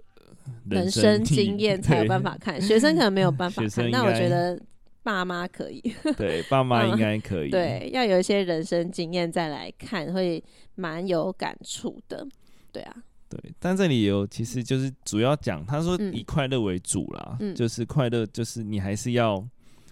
[0.69, 4.59] 人生经验才有办法看，学生可能没有办法看，那我觉得。
[5.03, 5.81] 爸妈可以，
[6.17, 10.43] 对，爸妈应该可以，对，要有一些人生经验再来看，会
[10.75, 12.27] 蛮有感触的，
[12.71, 12.95] 对啊，
[13.29, 19.43] 对，但这里有其实就是主要讲，他说以快乐为主啦，嗯、就是快乐，就是你还是要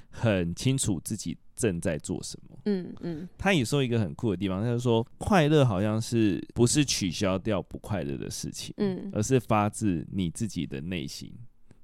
[0.10, 11.34] 很清楚自己正在做什么，嗯嗯，他也说一个很酷的地方，他就说快乐好像是不是取消掉不快乐的事情，嗯，而是发自你自己的内心。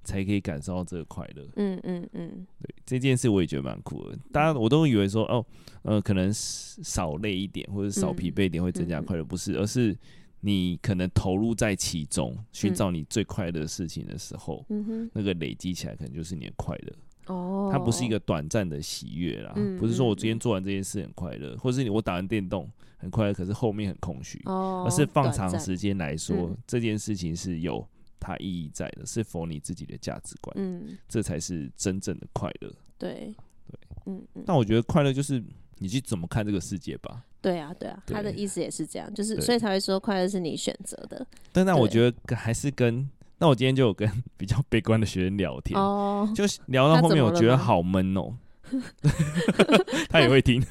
[0.06, 1.44] 才可以感受到这个快乐。
[1.58, 4.18] 嗯嗯嗯，对这件事我也觉得蛮酷的。
[4.32, 5.46] 大家我都以为说哦，
[5.82, 9.98] 呃，可能少累一点或者少疲惫一点会增加快乐，嗯、不是，而是
[10.39, 16.94] 你可能投入在其中，寻找你最快乐的事情的时候，嗯，那个累积起来可能就是你的快乐。
[17.34, 27.86] 哦，它不是一个短暂的喜悦啦，嗯、不是说我今天做完这件事很快乐，或是你我打完电动很快乐，可是后面很空虚，哦，而是放长时间来说，嗯、这件事情是有。
[28.19, 32.71] 它意义在的，是否你自己的价值观，嗯，这才是真正的快乐。
[32.97, 33.34] 对，
[33.67, 34.43] 对，嗯嗯。
[34.45, 35.43] 但我觉得快乐就是
[35.78, 37.23] 你去怎么看这个世界吧。
[37.41, 41.25] 对啊，对啊，他的意思也是这样，就是所以才会说快乐是你选择的。
[41.51, 48.36] 但那我觉得还是跟那我今天就有跟 比较悲观的学生聊天，哦，就聊到后面我觉得好闷哦。
[50.10, 50.60] 他也会听，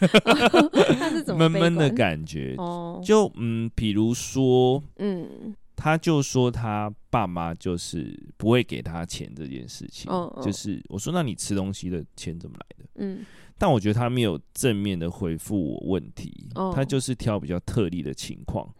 [0.98, 2.56] 他是怎么闷闷的感觉？
[2.58, 5.54] 哦，就嗯，比如说，嗯。
[5.76, 10.44] 他就说他爸妈就是不会给他钱这件事情，oh, oh.
[10.44, 12.90] 就是我说那你吃东西的钱怎么来的？
[12.94, 13.26] 嗯，
[13.58, 16.74] 但我觉得他没有正面的回复我问题，oh.
[16.74, 18.72] 他就是挑比较特例的情况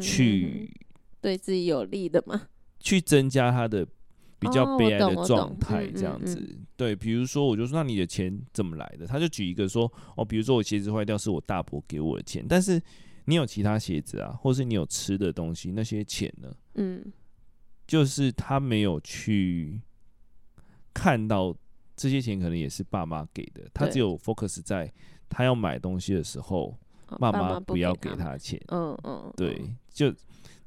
[0.00, 0.68] 去
[1.20, 2.48] 对自己有利的嘛，
[2.80, 3.86] 去增加他的
[4.38, 6.36] 比较悲哀的状态，这样子。
[6.36, 9.06] Oh, 对，比如说我就说那你的钱怎么来的？
[9.06, 12.82] 他就举一个说哦，比如说我鞋子坏掉是我大伯给我的钱，但是。
[13.30, 16.52] 你有其他鞋子啊，或是你有吃的东西，那些钱呢？
[16.74, 17.12] 嗯，
[17.86, 19.80] 就是他没有去
[20.92, 21.54] 看到
[21.94, 23.70] 这些钱，可能也是爸妈给的。
[23.72, 24.92] 他只有 focus 在
[25.28, 26.76] 他要买东西的时候，
[27.20, 28.60] 爸妈不要给他钱。
[28.66, 30.12] 嗯嗯，对，就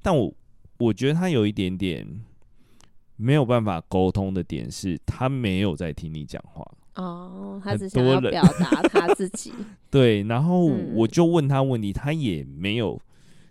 [0.02, 0.34] 但我
[0.78, 2.08] 我觉得他有一点点
[3.18, 6.66] 没有办法沟通的点是，他没有在听你讲话。
[6.96, 9.52] 哦，他只想要表达 他自己。
[9.90, 13.00] 对，然后我就问他问题，嗯、他也没有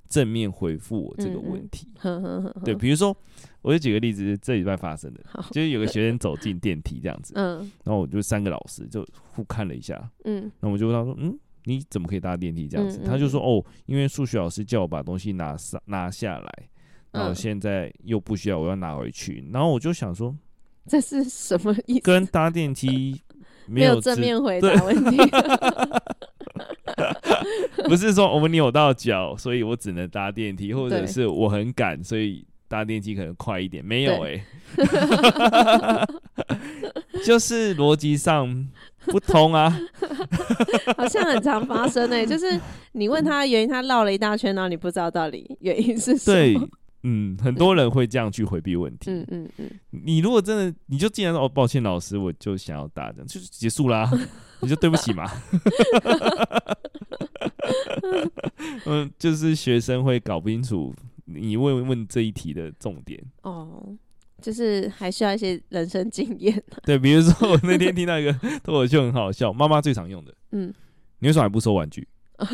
[0.09, 1.89] 正面回复我这个问题。
[2.03, 3.17] 嗯嗯呵呵呵对，比如说，
[3.63, 12.99] 我就举个例子，这礼拜发生的，就是有个学生走进电梯这样子， 嗯，然后我就三个老师就互看了一下，嗯，那我就问他说，嗯，你怎么可以搭电梯这样子？
[12.99, 16.69] 嗯嗯他就说，哦，因为数学老师叫我把东西拿上拿下来，
[17.11, 20.37] 然后现在又不需要，我要拿回去，然后我就想说，
[20.87, 22.01] 这是什么意思？
[22.01, 23.21] 跟搭电梯。
[23.67, 25.17] 没有正面回答问题，
[27.89, 33.85] 不是说我们扭到脚，所以我只能搭电梯，或者是我很赶，所以搭电梯可能快一点。
[33.85, 34.45] 没有哎、
[34.77, 36.07] 欸，
[37.25, 38.69] 就是逻辑上
[39.07, 39.79] 不通啊，
[40.97, 42.61] 好像很常发生哎、欸，就是
[42.93, 46.37] 你问他原因，他绕了一大圈，然后你不知道到底原因是什么。
[46.37, 46.57] 对。
[47.05, 49.11] 嗯，很多人会这样去回避问题。
[49.11, 54.11] 嗯嗯嗯，你如果真的，你就既然哦，抱歉老师，我就想要答这样，就结束啦，
[54.63, 55.29] 你就对不起嘛。
[58.87, 63.21] 嗯，就是学生会搞不清楚你问问这一题的重点。
[63.43, 63.97] 哦，
[64.41, 66.63] 就是还需要一些人生经验。
[66.85, 70.73] 对，比如说我那天听到一个脱口秀很好笑，妈妈最常用的，嗯，
[71.19, 72.07] 你为什么还不收玩具？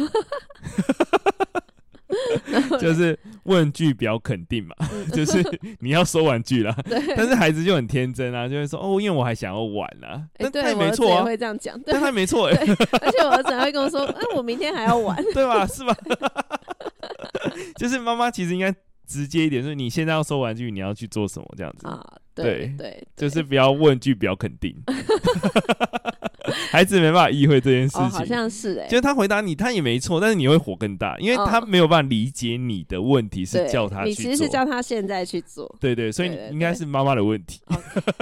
[2.80, 4.74] 就是问句比较肯定嘛，
[5.12, 5.42] 就是
[5.80, 6.74] 你要收玩具啦。
[7.16, 10.24] 但是孩子就很天真啊，就会说哦，因为我还想要玩啊。
[10.38, 12.56] 但他也没错啊，会这样讲，但他没错哎。
[13.00, 15.66] 而且我儿子还会跟我说，哎，我明天还要玩，对吧？
[15.66, 15.96] 是吧？
[17.76, 18.74] 就是妈妈其实应该
[19.06, 22.04] 直接一点，说你现在要收玩具，你要去做什么这样子啊？
[22.34, 24.72] 对对，就是不要问句比较肯定。
[26.70, 37.60] 孩子没办法意会这件事情，哦、好像是哎、欸，就是他回答你，他也没错，但是你会火更大，因为他没有办法理解你的问题是叫他去做，你其实是叫他现在去做，对，对对，所以应该是妈妈的问题。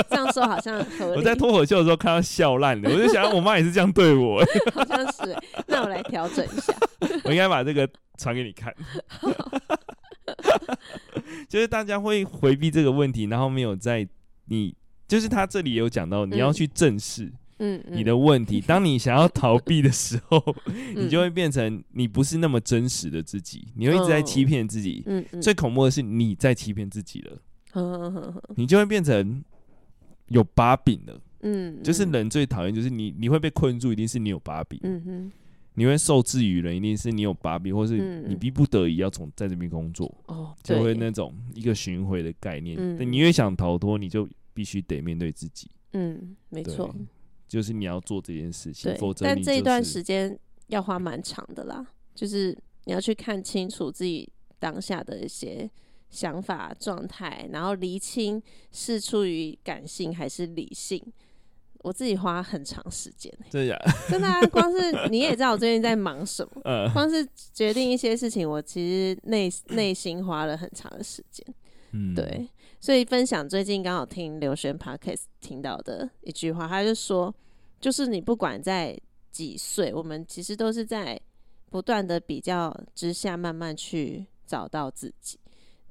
[0.08, 1.16] 这样说好像合理。
[1.16, 5.42] 我在脱口秀的时候看到笑烂了，我就想，我妈也是这样对我， 好像是、欸。
[5.66, 6.72] 那我来调整一下，
[7.24, 8.72] 我应该把这个传给你看。
[11.48, 14.06] 就是大家会回避这个问题，然后没有在
[14.46, 14.74] 你，
[15.06, 17.24] 就是他这里有讲到，你要去正视。
[17.24, 20.42] 嗯嗯，你的问题， 当你想要逃避的时候，
[20.94, 25.02] 你就会变成你不是那么真实的自己，你会一直在欺骗自己。
[25.06, 27.38] 嗯，最恐怖的是你在欺骗自己了。
[28.56, 29.44] 你就会变成
[30.28, 31.20] 有把柄了。
[31.40, 34.80] 嗯，就是人最讨厌就是你，你会被困住，一定是你有把柄。
[34.82, 35.32] 嗯哼，
[35.74, 40.12] 你会受制于人，一定是你有把柄，或是你逼不得已要从在这边工作。
[40.26, 42.76] 哦，就会那种一个巡回的概念。
[42.80, 45.70] 嗯，你越想逃脱，你就必须得面对自己。
[45.92, 46.94] 嗯，没错。
[47.48, 51.86] 就是你要做这件事情，对否则、就是、但这一段时间要花蛮长的啦。
[52.14, 54.28] 就是你要去看清楚自己
[54.58, 55.70] 当下的一些
[56.08, 61.02] 想法状态，然后厘清是出于感性还是理性。
[61.80, 63.78] 我自己花很长时间、欸，真的，
[64.10, 64.44] 真的啊！
[64.46, 71.46] 光是你也知道我最近在忙什么，呃、光是决定一些事情，我其实内内心花了很长的时间。
[71.92, 72.48] 嗯，对。
[72.86, 77.34] 所以分享最近刚好听刘轩 Podcast 听到的一句话，他就说，
[77.80, 78.96] 就是你不管在
[79.32, 81.20] 几岁，我们其实都是在
[81.68, 85.36] 不断的比较之下，慢慢去找到自己。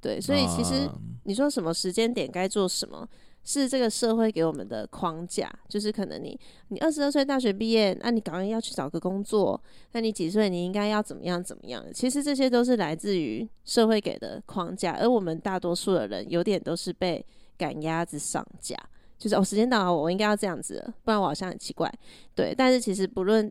[0.00, 0.88] 对，所以其实
[1.24, 3.06] 你说什么时间点该做什么？
[3.46, 9.58] 是这个社会给我们的框架，就是可能你你二十二岁大学毕业，那、你赶快要去找个工作，
[9.92, 11.82] 那你几岁你应该要怎么样怎么样？
[11.94, 17.24] 其实这些都是来自于社会给的框架，而我们大多数的人有点都是被
[17.56, 18.76] 赶鸭子上架，
[19.16, 21.88] 就是哦，时间到了，我应该要这样子，不然我好像很奇怪。
[22.34, 23.50] 对，但是其实不论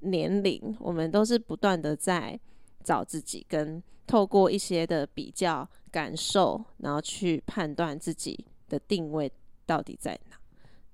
[0.00, 2.40] 年龄，我们都是不断的在
[2.82, 8.46] 找自己，跟透过一些的比较感受，然后去判断自己。
[8.68, 9.30] 的定位
[9.64, 10.36] 到底在哪？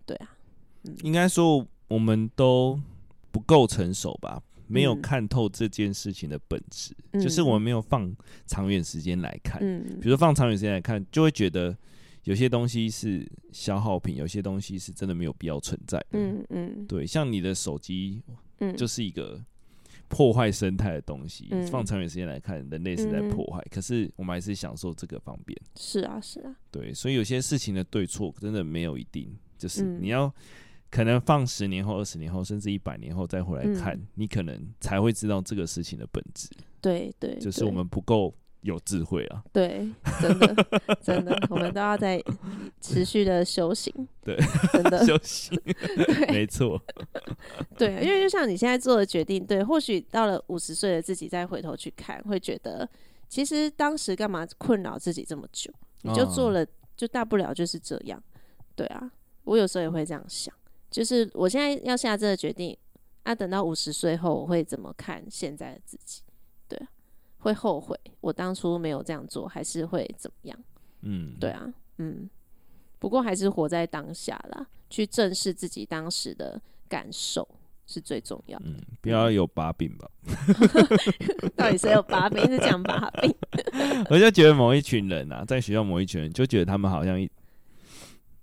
[0.04, 0.36] 对啊，
[0.84, 2.78] 嗯、应该说我们都
[3.30, 8.14] 不够成熟吧，没有看透这件事情的本质，嗯、就是我们没有放
[8.46, 9.60] 长远时间来看。
[9.62, 11.76] 嗯，比如说放长远时间来看，就会觉得
[12.24, 16.06] 有些东西是消耗品，有些东西是真的没有必要存在的。
[16.12, 18.22] 嗯嗯，对，像你的手机，
[18.58, 19.40] 嗯，就是一个。
[20.12, 23.58] 破坏生态的东西，嗯、放长远时间来看，人类是在破坏。
[23.62, 25.58] 嗯、可是我们还是享受这个方便。
[25.74, 26.54] 是啊，是啊。
[26.70, 30.30] 对，所以有些事情的对错真的没有一定，就是你要
[30.90, 36.46] 可能放十年后、二十年后，甚至一百年后再回来看，嗯、你可能才会知道这个事情的本质。
[36.82, 38.34] 对对，就是我们不够。
[38.62, 39.42] 有智慧啊！
[39.52, 39.88] 对，
[40.20, 40.66] 真的，
[41.02, 42.22] 真的，我们都要在
[42.80, 43.92] 持续的修行。
[44.24, 44.36] 对，
[44.72, 46.80] 真的 修行，对没错。
[47.76, 52.88] 对，因为就像你现在做的决定，对，或许到了五十岁的自己再回头去看，会觉得
[53.28, 55.72] 其实当时干嘛困扰自己这么久？
[56.02, 56.64] 你就做了，
[56.96, 58.22] 就大不了就是这样。
[58.76, 59.10] 对啊，
[59.44, 60.54] 我有时候也会这样想，
[60.90, 62.76] 就是我现在要下这个决定，
[63.24, 66.22] 啊，等到五十岁后，我会怎么看现在的自己？
[67.42, 70.58] 会后悔，我当初没有这样做，还是会怎么样？
[71.02, 72.30] 嗯，对啊，嗯，
[73.00, 77.46] 不过还是活在当下啦，去正视自己当时的感受
[77.84, 78.66] 是最重要的。
[78.68, 80.08] 嗯，不要有把柄吧？
[81.56, 82.48] 到底谁有把柄？
[82.48, 83.34] 是讲把柄？
[84.08, 87.28] 我就觉得某一群人啊，在学校某一群人，就觉得他们好像一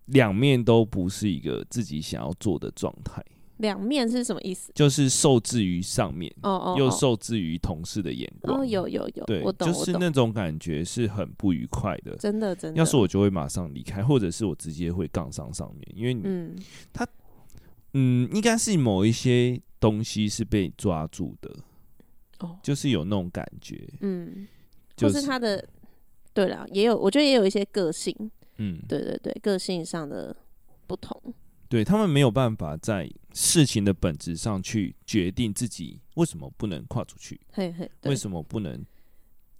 [0.07, 3.23] 两面都不是一个自己想要做的状态。
[3.59, 4.71] 两面是什么意思？
[4.73, 8.61] 就是受制于上面，哦哦，又受制于同事的眼光。
[8.61, 12.15] 哦，有有有，对，我懂，就是那种感觉是很不愉快的。
[12.15, 16.55] 真的真的，要是我就会马上离开，或者是我直接会杠上上面，因为你，嗯，
[16.93, 17.05] 他，
[17.93, 21.53] 嗯，应该是某一些东西是被抓住的，
[22.39, 24.47] 哦，就是有那种感觉，嗯，
[24.95, 25.67] 就是他的，
[26.33, 28.15] 对了，也有，我觉得也有一些个性，
[28.57, 30.33] 嗯，对对对，个性上的
[30.87, 31.21] 不同。
[31.67, 38.83] 对，他们没有办法在事情的本质上去决定自己为什么不能跨出去，嘿嘿，为什么不能？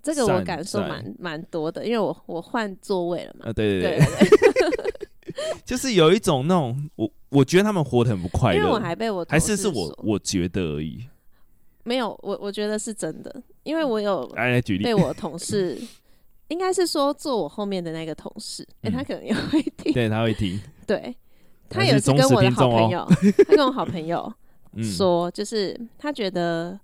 [0.01, 3.47] 这个我感受蛮蛮多的，因为我我换座位了嘛。
[3.49, 5.33] 啊，对对对，
[5.65, 11.05] 就是有一种那种我我觉得他们活得很不快乐，因为我还被我还是是我我觉得而已，
[11.83, 14.25] 没有我我觉得是真的，因为我有
[14.81, 15.79] 被我同事
[16.47, 21.15] 应该是说坐我后面的那个同事，哎，他可能也会听，对他会听，对。
[21.69, 23.07] 他有一次跟我的好朋友，
[23.47, 24.31] 他跟我好朋友
[24.83, 26.79] 说，就是他觉得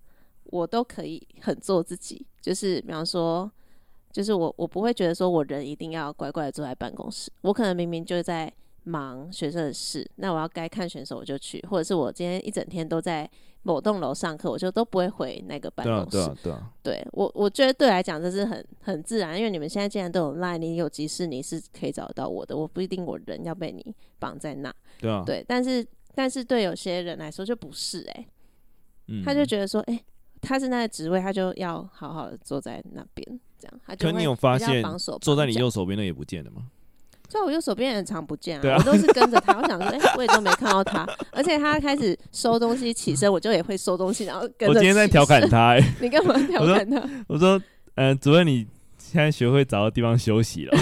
[0.46, 3.52] 我都可以很做自己，就是比方说，
[4.12, 8.52] 就是我我不会觉得说我人一定要乖乖的坐在办公室，我可能明明就在
[8.84, 13.30] 忙学生的事，那我要该看选手我就去，或者是我今天一整天都在
[13.66, 16.12] 某栋楼上课，我就都不会回那个办公室。
[16.12, 16.72] 对啊，对啊，对啊。
[16.84, 23.84] 对我我觉得对来讲这是很很自然，因为你们现在既然都有 Line，你有急事你是可以找到我的，我不一定我人要被你
[24.20, 24.72] 绑在那。
[25.00, 25.24] 对啊。
[25.26, 28.28] 对，但是但是对有些人来说就不是哎、欸，
[29.08, 30.06] 嗯、他就觉得说，哎、欸，
[30.42, 33.80] 他是那个职位，他就要好好的坐在那边，这样。
[33.84, 34.84] 他就可你有发现
[35.20, 36.68] 坐在你右手边的也不见了吗？
[37.28, 39.58] 在我右手边很常不见啊，啊我都是跟着他。
[39.58, 41.08] 我想说，哎、欸，我也都没看到他。
[41.32, 44.70] 而且他开始收东西起身，我就也会收东西，然后跟着。
[44.70, 47.02] 我今天在调侃他、欸，你干嘛调侃他？
[47.28, 47.58] 我说，
[47.96, 48.66] 嗯、呃，主任，你
[48.98, 50.78] 现在学会找到地方休息了。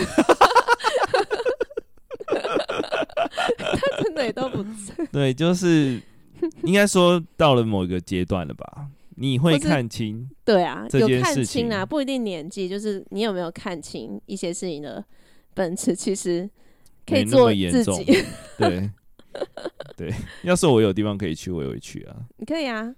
[3.67, 5.05] 他真的也都不在。
[5.11, 5.99] 对，就是
[6.63, 8.87] 应该说到了某一个阶段了吧？
[9.15, 10.29] 你会看清？
[10.43, 15.03] 对啊，有看清啊，不一定年纪，就是你有没有看清一些事情的。
[15.53, 16.49] 本质其实
[17.05, 18.23] 可以做自己，
[18.57, 18.89] 对
[19.95, 20.13] 对。
[20.43, 22.15] 要是我有地方可以去，我也会去啊。
[22.37, 22.93] 你 可以啊，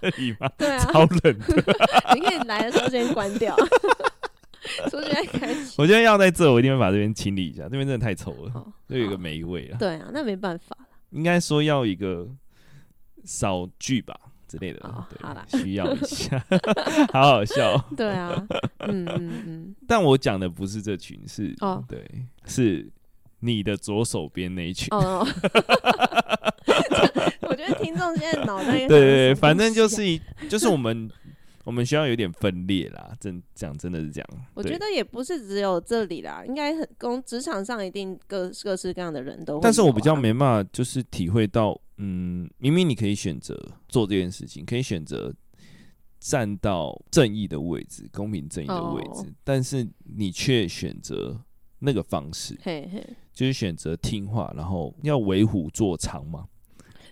[0.00, 0.48] 可以吗？
[0.56, 1.74] 对啊，超冷的。
[2.14, 3.54] 你可以来的时候先关掉，
[4.90, 5.74] 出去再开始。
[5.78, 9.78] 我觉得要在这，我一定会把这边清理一下，这边真的太臭了，就有一个霉味啊。
[9.78, 10.86] 对啊，那没办法了。
[11.10, 12.28] 应该说要一个
[13.24, 14.18] 扫具吧
[14.48, 16.42] 之类的，好啦，需要一下，
[17.12, 17.76] 好好笑。
[17.96, 18.46] 对啊，
[18.80, 19.74] 嗯嗯嗯。
[19.86, 22.04] 但我讲的不是这群，是哦，对，
[22.46, 22.88] 是
[23.40, 24.88] 你的左手边那一群。
[24.92, 25.26] 哦，
[27.42, 31.10] 我觉得听众现在脑袋对对对，反正就是一，就是我们。
[31.64, 34.28] 我们学校有点分裂啦，真讲真的是这样。
[34.54, 39.60] 我觉得也不是只有这里啦，应该很工职场上一定各各式各样的人都、啊。
[39.60, 45.34] 但是我比较没办法，就是体会到，嗯，明明你可以选择做这件事情，可以选择
[46.18, 51.40] 站到正义的位置、公平正义的位置，哦、但是你却选择
[51.78, 56.46] 那个方式，嘿嘿，就是选择听话，然后要为虎作伥嘛。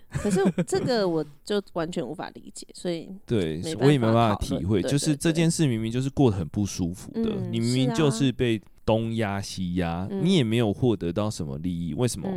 [0.09, 4.81] 可是这个我就完全无法理解，所以 对我也没办法体会。
[4.83, 12.29] 就是这件事明明就是过得很不舒服的，嗯、你明明就是被东压西压，嗯、你也没有获得到什么利益，为什么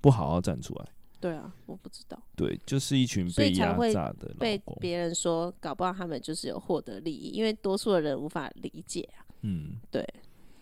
[0.00, 0.86] 不好好站出来？
[1.20, 2.20] 对啊，我不知道。
[2.36, 9.26] 对，就是一群被压榨的，被别人说搞不好他们就是有获得利益，因为多数的人无法理解啊。
[9.42, 10.06] 嗯，对。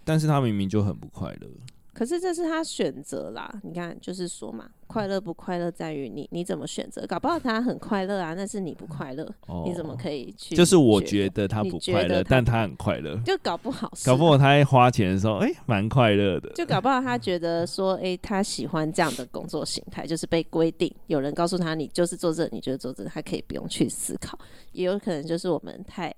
[0.04, 1.48] 但是他明明就很不快乐。
[1.96, 10.54] 可是这是他选择啦，你看，就是说嘛，快乐不快乐在于你你怎么选择，搞不好他很快乐啊，那是你不快乐，哦、你怎么可以去？
[10.54, 24.38] 就是我觉得他不快乐，但他很快乐，就搞不好，搞不好他花钱的时候，哎、欸，蛮快乐的，就搞不好他觉得说，哎、欸，他喜欢这样的工作形态，就是被规定，有人告诉他你就是做这，你就是做这，他可以不用去思考，
[24.72, 26.14] 也有可能就是我们太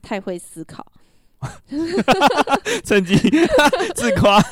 [0.00, 0.86] 太会思考，
[2.84, 3.16] 趁机
[3.94, 4.40] 自夸。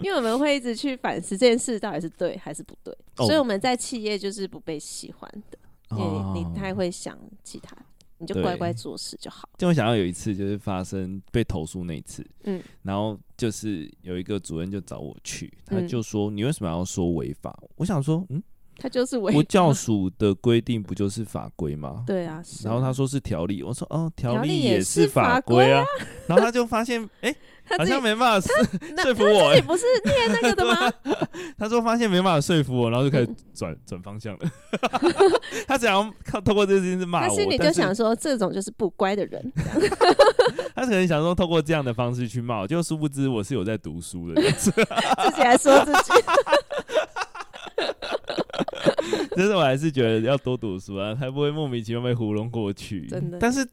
[0.00, 5.58] 因为我们会一直去反思这件事到底是对还是不对，哦、所以我们在企业就是不被喜欢的，
[5.90, 7.76] 因为你，你太会想其他，
[8.18, 9.48] 你就乖乖做事就好。
[9.58, 17.58] 就我想到有一次就是发生被投诉那一次，嗯，然后就是有一个主任就找我去，他就说，你为什么要说违法？
[17.76, 18.42] 我想说，嗯。
[18.78, 22.04] 他就是违，不教署的规定不就是法规吗？
[22.06, 25.84] 对啊，然后他说是条例，我说哦，条例也是法规啊。
[26.26, 27.34] 然后他就发现，哎，
[27.78, 28.48] 好像没办法
[29.02, 29.54] 说服我。
[29.54, 30.92] 你不是 念那个的吗？
[31.56, 34.50] 他说发现没办法说服我，然后就开始转转方向了。
[35.66, 39.52] 他只要靠透过这件事情骂我，他心里就想说这种就是不乖的人。
[40.74, 46.12] 他可能想说透过这样的方式去骂，就殊不知我是有在读书的，自己还说自己。
[49.38, 53.06] 但是我还是觉得要多读书啊，才不会莫名其妙被糊弄过去。
[53.06, 53.38] 真的。
[53.38, 53.68] 但是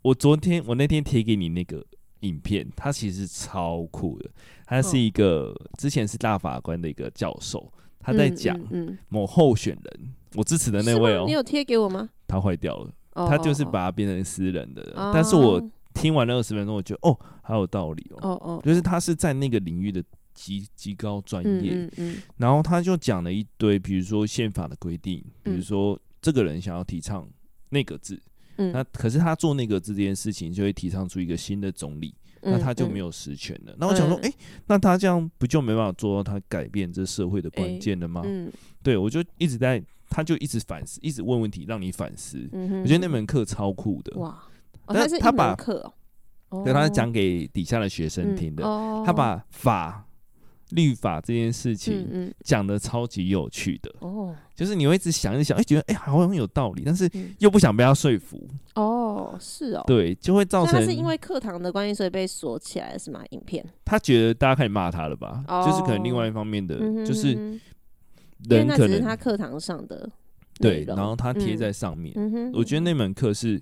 [0.00, 1.84] 我昨天我那天贴给你那个
[2.20, 4.30] 影片，它其实超酷的。
[4.66, 8.58] 他是一个之前是大法官的一个教授，他在讲
[9.08, 11.24] 某候选人，我支持的那位哦。
[11.26, 12.08] 你有贴给我吗？
[12.26, 14.92] 他坏掉了，他就是把它变成私人的。
[15.12, 18.30] 但是我听完了二十分钟，我觉得哦，好有道理哦。
[18.30, 20.02] 哦哦，就是他是在那个领域的。
[20.34, 21.90] 极极高专业，嗯嗯。
[21.96, 27.28] 嗯、然后他就讲了一堆，比如说宪法的规定，比如说这个人想要提倡
[27.68, 28.20] 那个字，
[28.56, 33.74] 嗯、那可是他做内阁制这件事情，就会提倡出一个新的总理，嗯、那他就没有实权了。
[33.78, 34.34] 那、嗯、我想说，哎、欸，
[34.66, 38.20] 那他这样不就没办法做到他改变这社会的关键了吗？
[38.22, 38.52] 欸嗯、
[38.82, 42.48] 对，我就一直在，他就一直反思，一直问问题，让你反思。
[42.52, 44.42] 嗯、我觉得那门课超酷的，哇！
[44.86, 45.92] 但是他把课，
[46.50, 50.06] 哦，对，他讲给底下的学生听的，嗯哦、他把法。
[50.72, 58.46] 律法这件事情讲的超级有趣的，哦，就是你会一直想一想，哎，觉得哎好像很有道理，但是又不想被他说服。
[58.74, 60.74] 哦，是哦，对，就会造成。
[60.74, 63.22] 他是因为课堂的关系，所以被锁起来是吗？
[63.30, 63.64] 影片？
[63.84, 65.44] 他觉得大家可以骂他了吧？
[65.66, 67.34] 就是可能另外一方面的，就是
[68.48, 70.08] 人可能他课堂上的
[70.58, 72.14] 对，然后他贴在上面。
[72.52, 73.60] 我觉得那门课是。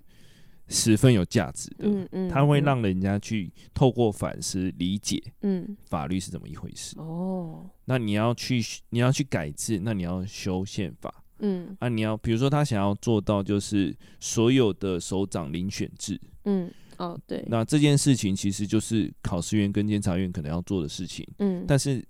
[0.71, 6.97] 十分有价值的，嗯嗯，它会让人家去透过反思理解，嗯，法律是怎么一回事。
[6.99, 22.03] 哦，那你要去你要去改制，那你要修宪法，嗯，啊，你要比如说他想要做到就是所有的首长遴选制，嗯，哦，对，那这件事情其实就是考试院跟监察院可能要做的事情，嗯，但是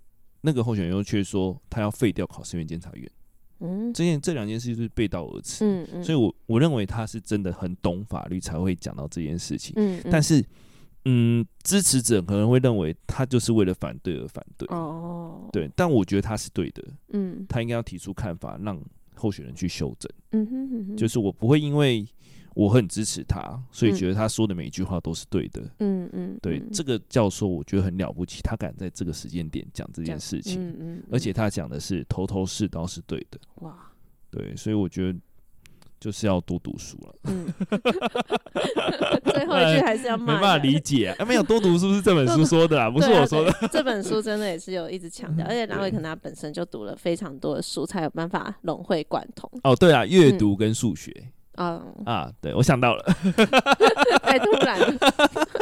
[0.42, 3.10] 那个候选人又却说他要废掉考试院监察院。
[3.60, 10.44] 嗯，这件这两件事就是背道而驰，嗯嗯，所以我我认为他是真的很懂法律才会讲到这件事情，嗯，但是，
[11.04, 16.82] 嗯，支持者可能会认为他就是为了反对而反对，哦，对，但我觉得他是对的，
[17.12, 18.80] 嗯，他应该要提出看法，让
[19.14, 22.06] 候选人去修正，嗯哼，就是我不会因为。
[22.54, 25.62] 我很支持他，所以觉得他说的每一句话都是对的。
[25.78, 33.38] 嗯嗯，对，这个教授我觉得很了不起，他敢在这个时间点讲这件事情，嗯嗯，而且他讲的是头头是道是对的。
[33.56, 33.76] 哇，
[34.30, 35.18] 对，所以我觉得
[36.00, 37.14] 就是要多读书了。
[37.24, 37.46] 嗯，
[39.32, 40.34] 最后一句还是要骂。
[40.34, 43.68] 没办法理解啊，没有多读书是这本书说的啊，不是我说的。
[43.70, 49.48] 这本书真的也是有一直强调， 而且南伟可能他本身就读了非常多的书，才有办法融会贯通。
[49.62, 51.12] 哦，对啊，阅读跟数学。
[51.16, 51.32] 嗯
[51.64, 53.04] 啊啊，对，我想到了，
[54.22, 54.94] 太 突然了。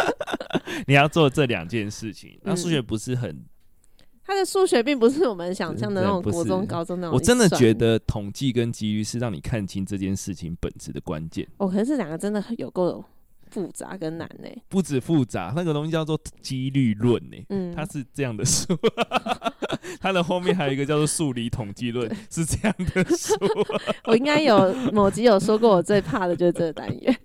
[0.87, 3.45] 你要做这两件事情，那数学不是很。
[4.25, 7.15] 他的数学并不是我们想象的那种国中、高中那种。
[7.17, 11.49] 我真的觉得统计跟几率是让你看清这件事情本质的关键。
[11.57, 13.03] 哦，可是这两个真的有够
[13.51, 14.49] 复杂跟难呢。
[14.69, 17.37] 不止复杂，那个东西叫做几率论呢。
[17.49, 18.77] 嗯，它是这样的书，
[20.01, 23.35] 它的后面还有一个叫做数理统计论， 是这样的书。
[24.05, 27.17] 我应该有某集有说过，我最怕的就是这个单元。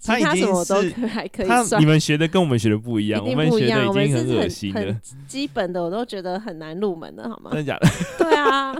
[0.00, 5.00] 其他什么都还可以算，你们学的跟我们学的不一样，一一样，我们学的已经很恶心了。
[5.26, 7.50] 基本的我都觉得很难入门的，好吗？
[7.52, 7.88] 真的假的？
[8.18, 8.74] 对啊，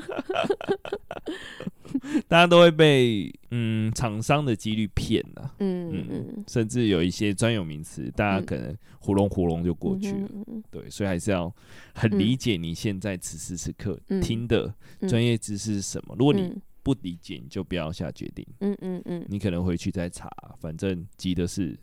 [2.28, 10.28] 大家都会被嗯厂商的几率骗了，嗯嗯嗯，甚至有一些专有名词，大家可能糊弄糊弄就过去了。
[10.70, 11.54] 对，所以还是要
[11.94, 14.74] 很理解你现在此时此刻听的
[15.08, 16.14] 专业知识是什么。
[16.18, 18.44] 如果你不理解你就不要下决定。
[18.60, 20.28] 嗯嗯嗯，你可能回去再查，
[20.58, 21.78] 反正急的是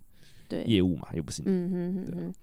[0.65, 1.49] 业务嘛，又不是你。
[1.49, 2.33] 嗯嗯嗯嗯，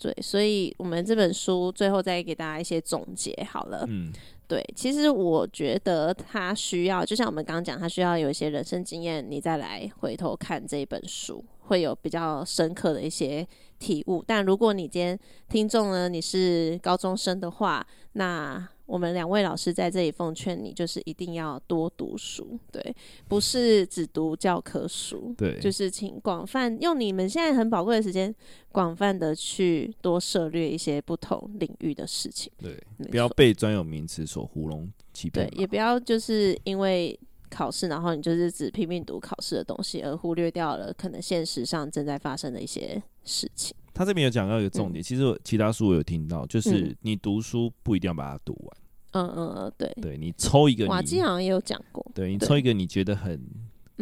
[0.00, 3.84] 对，所以我们这本书最后再给大家一些总结好了。
[3.88, 4.10] 嗯，
[4.48, 13.46] 对，其实我觉得他需要，就像我们刚刚讲，他需要有一些人生经验，你再来回头看这一本书，会有比较深刻的一些
[13.78, 14.24] 体悟。
[14.26, 15.18] 但如果你今天
[15.50, 22.96] 听众呢，你是高中生的话，那我们两位老师在这里奉劝你，就是一定要多读书，对，
[23.28, 28.34] 不是只读教科书，对，就是请广泛用你们现在很宝贵的时间，
[28.72, 37.18] 广泛的去多涉略一些不同领域的事情，对，不要被专有名词所糊弄欺骗，对，也不要就是因为
[37.48, 43.74] 考试，然后你就是只拼命读考试的东西，而忽略掉了可能现实上正在发生的一些事情。
[43.92, 48.76] 他这边有讲到一个重点，嗯、其实其他书我有听到，就是你读书不一定要把它读完。
[49.12, 53.40] 嗯嗯嗯，对，对你抽一个，瓦基好像也有讲过，对你抽一个你觉得很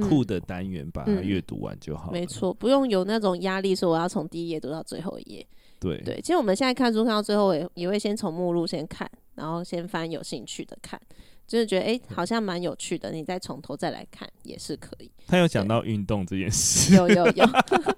[0.01, 2.11] 酷的单元，把它阅读完就好。
[2.11, 5.47] 没错，不用有那种压力，说我要从第一页读到最后一页。
[5.79, 11.01] 对对，其实我们现在看书看到最后，也也会先从目录先看，然后先翻有兴趣的看。
[11.47, 15.09] 就是觉得哎、欸，好像蛮有趣的，你再从头再来看也是可以。
[15.29, 17.47] 他有讲到运动这件事，有有有，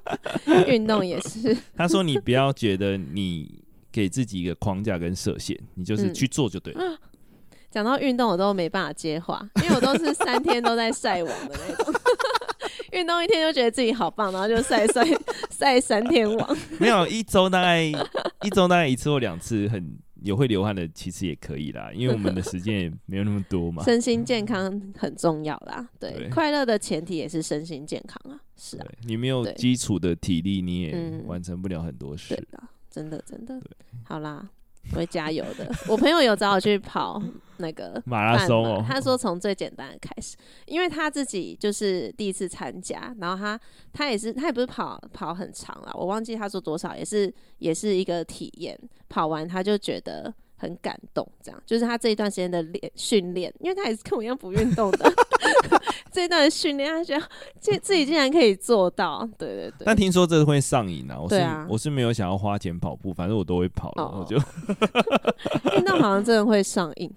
[0.68, 1.56] 运动也是。
[1.74, 6.98] 他说你不要觉得你给自己一个框架跟设限，你就是去做就对了。
[7.70, 11.94] 讲、嗯、到运动，我都没办法接话，因为我都是三天都在晒网的那种。
[12.92, 15.02] 运动一天就觉得自己好棒，然后就晒晒
[15.50, 16.56] 晒三天网。
[16.78, 19.98] 没有一周大概一周大概一次或两次很。
[20.22, 23.82] 有会流汗的，其实也可以啦， 因为我们的时间也没有那么多嘛。
[23.84, 28.86] 身心健康很重要啦，对，对快乐的前提也是身心健康啊，是啊。
[29.04, 32.34] 你没有基础的体力，你也完成不了很多事。
[32.34, 33.60] 对的，真的真的。
[33.60, 33.70] 对，
[34.04, 34.48] 好啦。
[34.92, 35.70] 我会加油的。
[35.88, 37.22] 我朋友有找我去跑
[37.58, 43.60] 那个 马拉松哦，他说从最简单的开始，因为他自己就是第一次参加，然后他
[43.92, 48.78] 他也是他也不是跑跑很长啦，我忘记他说多少，也是也是一个体验。
[49.08, 50.32] 跑完他就觉得。
[50.60, 55.10] 很感动，这样就是他这一段时间的练训练，因为他也是跟我一样不运动的，
[56.12, 57.24] 这一段训练，他觉得
[57.60, 59.84] 自自己竟然可以做到，对对对。
[59.86, 64.36] 但听说这个会上瘾啊，我是啊我是没有想要花钱跑步，反正我都会跑，然后就
[65.78, 67.08] 运动好像真的会上瘾，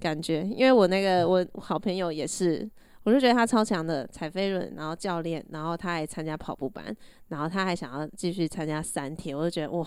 [0.00, 2.68] 感觉，因为我那个我好朋友也是，
[3.04, 6.84] 我就觉得他超强的踩飞轮，然后教练，然后他还参加跑步班，
[7.28, 9.86] 然后他还想要继续参加三天，我就觉得哇。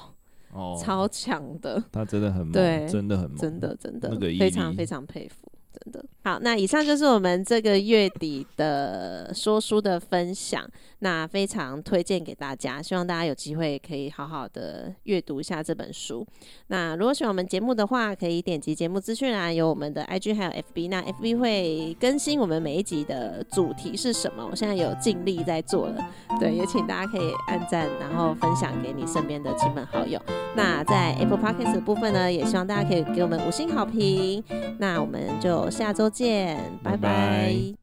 [0.57, 5.51] 哦，超强的，他真的很猛，对，真的很猛，真的真的，那个非常非常佩服。
[5.83, 10.67] 真的好，那以上就是我们这个月底的说书的分享，
[10.99, 16.25] 那非常推荐给大家，希望大家有机会可以好好的阅读一下这本书。
[16.67, 26.09] 那如果喜欢我们节目的话，可以点击节目资讯栏，有我们的 IG 还有 FB，那 FB 会更新我们每一集的主题是什么，我现在有尽力在做了，
[26.41, 30.21] 对，也请大家可以按赞，然后分享给你身边的亲朋好友。
[30.57, 34.43] 那在 Apple Podcast 的部分呢，也希望大家可以给我们五星好评。
[34.79, 35.66] 那我们就。
[35.69, 36.97] 下周见，拜拜。
[36.97, 37.73] 拜拜。